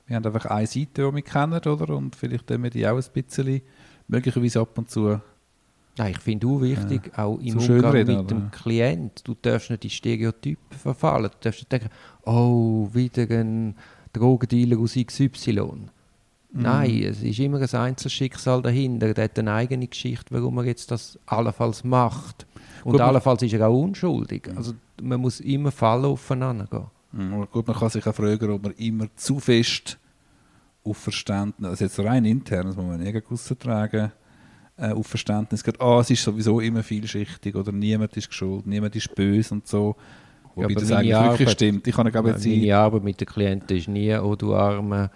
wir 0.07 0.17
haben 0.17 0.27
einfach 0.27 0.47
eine 0.47 0.67
Seite, 0.67 1.07
die 1.09 1.15
wir 1.15 1.23
kennen, 1.23 1.61
oder? 1.61 1.97
Und 1.97 2.15
vielleicht 2.17 2.47
tun 2.47 2.63
wir 2.63 2.71
die 2.71 2.87
auch 2.87 2.97
ein 2.97 3.05
bisschen, 3.23 3.63
möglicherweise 4.09 4.61
ab 4.61 4.77
und 4.77 4.91
zu. 4.91 5.21
Nein, 5.97 6.11
ich 6.13 6.19
finde 6.19 6.47
auch 6.49 6.61
wichtig, 6.61 7.13
Ja. 7.17 7.25
auch 7.25 7.39
im 7.39 7.53
Umgang 7.53 7.61
Schönreden, 7.61 8.19
mit 8.19 8.31
dem 8.31 8.39
oder? 8.39 8.49
Klient. 8.51 9.27
Du 9.27 9.35
darfst 9.41 9.71
nicht 9.71 9.85
in 9.85 9.91
Stereotypen 9.91 10.77
verfallen. 10.79 11.31
Du 11.31 11.37
darfst 11.41 11.61
nicht 11.61 11.73
denken, 11.73 11.89
oh, 12.25 12.89
wieder 12.93 13.23
ein 13.31 13.77
Drogendealer 14.13 14.79
aus 14.79 14.95
XY. 14.95 15.53
Mhm. 15.53 15.89
Nein, 16.53 17.03
es 17.05 17.23
ist 17.23 17.39
immer 17.39 17.59
ein 17.61 17.69
Einzelschicksal 17.81 18.61
dahinter. 18.63 19.15
Der 19.15 19.25
hat 19.25 19.39
eine 19.39 19.53
eigene 19.53 19.87
Geschichte, 19.87 20.27
warum 20.35 20.59
er 20.59 20.65
jetzt 20.65 20.91
das 20.91 21.19
allenfalls 21.27 21.85
macht. 21.85 22.47
Und 22.85 22.93
Gut, 22.93 23.01
allenfalls 23.01 23.43
ist 23.43 23.53
er 23.55 23.69
auch 23.69 23.81
unschuldig. 23.83 24.51
Also 24.57 24.73
man 25.01 25.21
muss 25.21 25.41
immer 25.41 25.71
Fallen 25.71 26.05
aufeinander 26.05 26.67
gehen. 26.67 26.87
Mhm, 27.17 27.47
gut, 27.51 27.67
man 27.67 27.77
kann 27.77 27.91
sich 27.91 28.07
auch 28.07 28.15
fragen, 28.15 28.51
ob 28.51 28.63
man 28.63 28.73
immer 28.73 29.07
zu 29.15 29.39
fest 29.39 29.99
auf 30.83 30.97
Verständnis, 30.99 31.71
also 31.71 31.85
jetzt 31.85 31.99
rein 32.01 32.25
intern, 32.25 32.67
das 32.67 32.77
muss 32.77 32.85
man 32.87 33.01
nicht 33.01 33.31
austragen, 33.31 34.13
äh, 34.77 34.91
auf 34.91 35.07
Verständnis 35.07 35.63
geht, 35.63 35.81
ah, 35.81 36.01
es 36.01 36.11
ist 36.11 36.23
sowieso 36.25 36.61
immer 36.61 36.83
vielschichtig 36.83 37.55
oder 37.55 37.73
niemand 37.73 38.17
ist 38.17 38.35
schuld, 38.35 38.67
niemand 38.67 38.97
ist 38.97 39.15
böse 39.15 39.55
und 39.55 39.67
so. 39.67 39.97
Wobei 40.55 40.67
aber 40.67 40.75
das 40.75 40.91
eigentlich 40.93 41.11
wirklich 41.15 41.41
Arbeit- 41.41 41.51
stimmt. 41.51 41.87
Ich 41.87 41.95
kann 41.95 42.11
glaube 42.11 42.31
jetzt 42.31 42.45
Meine 42.47 42.77
Arbeit 42.77 43.03
mit 43.05 43.21
den 43.21 43.27
Klienten 43.27 43.77
ist 43.77 43.89
nie, 43.89 44.15
oh 44.17 44.35
du 44.37 44.55
Arme, 44.55 45.11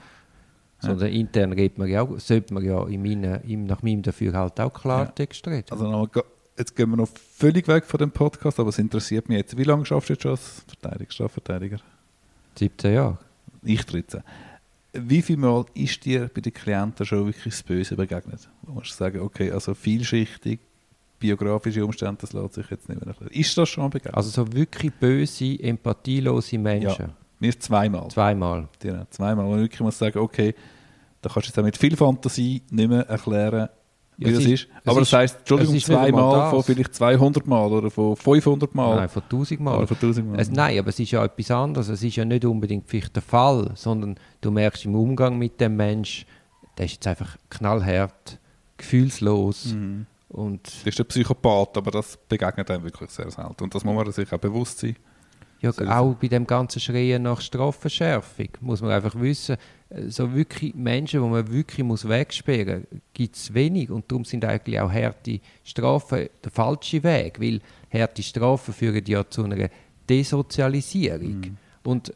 sondern 0.80 1.08
intern 1.08 1.52
redet 1.52 1.78
man 1.78 1.88
ja 1.88 2.02
auch, 2.02 2.18
sollte 2.18 2.54
man 2.54 2.64
ja 2.64 2.86
in 2.86 3.02
meine, 3.02 3.42
im, 3.46 3.64
nach 3.66 3.82
meinem 3.82 4.02
Dafürhalt 4.02 4.58
auch 4.60 4.72
Klartext 4.72 5.46
reden. 5.48 5.66
Also 5.70 5.90
nochmal, 5.90 6.24
jetzt 6.58 6.76
gehen 6.76 6.90
wir 6.90 6.96
noch 6.96 7.08
völlig 7.36 7.68
weg 7.68 7.84
von 7.84 7.98
dem 7.98 8.10
Podcast, 8.10 8.58
aber 8.58 8.70
es 8.70 8.78
interessiert 8.78 9.28
mich 9.28 9.38
jetzt. 9.38 9.56
Wie 9.56 9.64
lange 9.64 9.86
schaffst 9.86 10.08
du 10.08 10.14
jetzt 10.14 10.22
schon 10.22 10.32
als 10.32 10.64
Verteidiger, 10.66 11.10
Strafverteidiger? 11.10 11.78
17 12.56 12.94
Jahre. 12.94 13.18
Ich 13.62 13.84
13. 13.84 14.22
Wie 14.92 15.22
viel 15.22 15.36
Mal 15.36 15.64
ist 15.74 16.04
dir 16.04 16.30
bei 16.32 16.40
den 16.40 16.52
Klienten 16.52 17.06
schon 17.06 17.26
wirklich 17.26 17.54
das 17.54 17.62
Böse 17.62 17.94
begegnet? 17.94 18.48
Du 18.62 18.72
musst 18.72 18.96
sagen, 18.96 19.20
okay, 19.20 19.50
also 19.52 19.74
vielschichtig, 19.74 20.60
biografische 21.18 21.84
Umstände, 21.84 22.18
das 22.20 22.32
lässt 22.32 22.54
sich 22.54 22.70
jetzt 22.70 22.88
nicht 22.88 23.00
mehr 23.00 23.08
erklären. 23.08 23.32
Ist 23.32 23.56
das 23.56 23.68
schon 23.68 23.90
begegnet? 23.90 24.16
Also 24.16 24.30
so 24.30 24.52
wirklich 24.52 24.92
böse, 24.94 25.58
empathielose 25.60 26.58
Menschen. 26.58 27.12
Mir 27.38 27.58
zweimal. 27.58 28.08
Zweimal. 28.08 28.68
Genau, 28.80 29.04
zweimal. 29.10 29.46
Wo 29.46 29.54
ich 29.54 29.62
wirklich 29.62 29.80
muss 29.80 29.98
sagen, 29.98 30.18
okay, 30.18 30.54
da 31.20 31.28
kannst 31.28 31.48
du 31.48 31.50
jetzt 31.50 31.58
auch 31.58 31.64
mit 31.64 31.76
viel 31.76 31.96
Fantasie 31.96 32.62
nicht 32.70 32.88
mehr 32.88 33.06
erklären, 33.08 33.68
Ja, 34.20 34.28
es 34.28 34.34
das 34.34 34.44
ist- 34.44 34.50
ist. 34.50 34.68
es 34.82 34.88
Aber 34.90 35.00
das 35.00 35.12
heisst, 35.12 35.38
Entschuldigung, 35.38 35.74
es 35.76 35.82
ist 35.84 35.88
nicht 35.88 35.98
einmal 35.98 36.30
zweimal 36.32 36.50
von 36.50 36.62
vielleicht 36.64 36.94
200 36.94 37.46
Mal 37.46 37.66
oder 37.72 37.90
von 37.90 38.16
500 38.16 38.74
Mal. 38.74 38.96
Nein, 38.96 39.08
von 39.08 39.22
1000 39.22 39.60
Mal. 39.60 39.78
Oder 39.78 39.86
von 39.86 39.96
1000 39.96 40.26
Mal. 40.30 40.40
Es, 40.40 40.50
nein, 40.50 40.78
aber 40.78 40.88
es 40.88 40.98
ist 40.98 41.10
ja 41.12 41.24
etwas 41.24 41.50
anderes. 41.52 41.88
Es 41.88 42.02
ist 42.02 42.16
ja 42.16 42.24
nicht 42.24 42.44
unbedingt 42.44 42.88
vielleicht 42.88 43.14
der 43.14 43.22
Fall, 43.22 43.70
sondern 43.76 44.16
du 44.40 44.50
merkst 44.50 44.84
im 44.86 44.94
Umgang 44.96 45.38
mit 45.38 45.60
dem 45.60 45.76
Mensch, 45.76 46.26
der 46.76 46.86
ist 46.86 46.92
jetzt 46.94 47.06
einfach 47.06 47.36
knallhart, 47.48 48.38
gefühlslos 48.76 49.66
Mhm. 49.74 50.06
und 50.28 50.66
Das 50.66 50.84
ist 50.86 50.98
der 50.98 51.04
Psychopath, 51.04 51.76
aber 51.76 51.90
das 51.90 52.16
begegnet 52.28 52.70
einem 52.70 52.84
wirklich 52.84 53.10
sehr 53.10 53.30
selten. 53.30 53.62
Und 53.64 53.74
das 53.74 53.84
muss 53.84 53.94
man 53.94 54.10
sich 54.12 54.32
auch 54.32 54.38
bewusst 54.38 54.78
sein. 54.80 54.96
Ja, 55.60 55.72
So 55.72 55.84
auch 55.86 56.14
bei 56.14 56.28
dem 56.28 56.46
ganzen 56.46 56.80
Schreien 56.80 57.22
nach 57.22 57.40
Strafverschärfung 57.40 58.48
muss 58.60 58.80
man 58.80 58.92
einfach 58.92 59.18
wissen, 59.18 59.56
äh, 59.90 60.08
so 60.08 60.32
wirklich 60.34 60.74
Menschen, 60.74 61.22
die 61.22 61.28
man 61.28 61.50
wirklich 61.50 61.84
muss 61.84 62.08
wegsperren 62.08 62.86
muss, 62.90 63.00
gibt 63.12 63.36
es 63.36 63.52
wenig. 63.52 63.90
Und 63.90 64.10
darum 64.10 64.24
sind 64.24 64.44
eigentlich 64.44 64.78
auch 64.78 64.92
harte 64.92 65.40
Strafen 65.64 66.28
der 66.44 66.52
falsche 66.52 67.02
Weg, 67.02 67.40
weil 67.40 67.60
harte 67.92 68.22
Strafen 68.22 68.72
führen 68.72 69.04
ja 69.06 69.28
zu 69.28 69.44
einer 69.44 69.68
Desozialisierung. 70.08 71.56
Und 71.84 72.12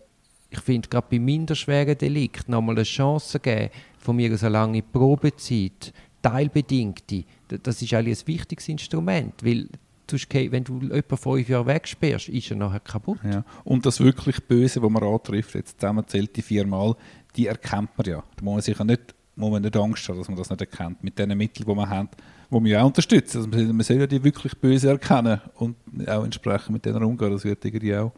ich 0.51 0.61
finde, 0.61 0.89
gerade 0.89 1.07
bei 1.11 1.19
minderschweren 1.19 1.97
Delikten 1.97 2.53
nochmal 2.53 2.77
eine 2.77 2.85
Chance 2.85 3.41
geben, 3.41 3.71
von 3.99 4.17
mir 4.17 4.31
eine 4.31 4.49
lange 4.49 4.83
Probezeit, 4.83 5.93
teilbedingte, 6.21 7.25
das 7.49 7.83
ist 7.83 7.95
eigentlich 7.95 8.21
ein 8.21 8.27
wichtiges 8.27 8.69
Instrument, 8.69 9.35
weil 9.43 9.69
wenn 10.13 10.65
du 10.65 10.81
jemanden 10.81 11.17
fünf 11.17 11.49
Jahre 11.49 11.67
wegsperrst, 11.67 12.29
ist 12.29 12.51
er 12.51 12.57
nachher 12.57 12.81
kaputt. 12.81 13.19
Ja. 13.25 13.45
Und 13.65 13.87
das 13.87 14.01
wirklich 14.01 14.43
Böse, 14.45 14.83
was 14.83 14.91
man 14.91 15.03
antrifft, 15.03 15.55
jetzt 15.55 15.81
zusammenzählt 15.81 16.37
die 16.37 16.43
viermal, 16.43 16.95
die 17.37 17.47
erkennt 17.47 17.91
man 17.97 18.07
ja. 18.07 18.23
Da 18.37 18.45
muss 18.45 18.55
man 18.55 18.63
sich 18.63 18.79
ja 18.79 18.85
nicht, 18.85 19.15
muss 19.37 19.51
man 19.51 19.63
nicht 19.63 19.77
Angst 19.77 20.09
haben, 20.09 20.19
dass 20.19 20.29
man 20.29 20.37
das 20.37 20.51
nicht 20.51 20.61
erkennt. 20.61 21.03
Mit 21.03 21.19
den 21.19 21.37
Mitteln, 21.37 21.67
die 21.67 21.75
man 21.75 21.89
hat, 21.89 22.17
die 22.51 22.55
man 22.55 22.67
ja 22.67 22.83
auch 22.83 22.87
unterstützt. 22.87 23.37
Also 23.37 23.49
man 23.49 23.67
man 23.69 23.81
soll 23.85 23.99
ja 23.99 24.07
die 24.07 24.23
wirklich 24.23 24.57
Böse 24.59 24.91
erkennen 24.91 25.41
und 25.55 25.77
auch 26.07 26.25
entsprechend 26.25 26.71
mit 26.71 26.85
denen 26.85 27.03
umgehen. 27.03 27.31
Das 27.33 27.45
wird 27.45 27.65
irgendwie 27.65 27.97
auch 27.97 28.13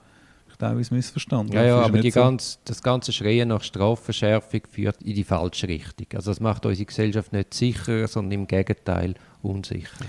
teilweise 0.59 0.95
missverstanden. 0.95 1.53
Ja, 1.55 1.61
Das 1.63 1.69
ja, 1.69 1.81
aber 1.81 2.03
so. 2.03 2.11
ganz, 2.11 2.59
das 2.65 2.83
ganze 2.83 3.13
Schreien 3.13 3.49
nach 3.49 3.63
Strafverschärfung 3.63 4.63
führt 4.69 5.03
in 5.03 5.15
die 5.15 5.25
falsche 5.25 5.69
Richtung. 5.69 6.07
Also 6.15 6.31
das 6.31 6.41
macht 6.41 6.65
unsere 6.67 6.87
Gesellschaft 6.87 7.33
nicht 7.33 7.55
sicherer, 7.55 8.07
sondern 8.07 8.41
im 8.41 8.47
Gegenteil 8.47 9.15
unsicherer. 9.43 10.07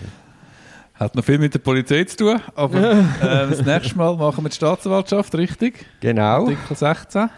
Hat 0.96 1.14
noch 1.14 1.26
viel 1.26 1.38
mit 1.38 1.54
der 1.54 1.60
Polizei 1.60 2.06
zu 2.06 2.18
tun, 2.18 2.42
aber 2.56 2.92
äh, 2.92 3.04
das 3.50 3.66
nächste 3.66 3.98
Mal 3.98 4.16
machen 4.16 4.46
wir 4.46 4.50
die 4.50 4.56
Staatsanwaltschaft, 4.56 5.36
richtig? 5.36 5.86
Genau. 6.00 6.46
Artikel 6.46 6.76
16. 6.76 7.30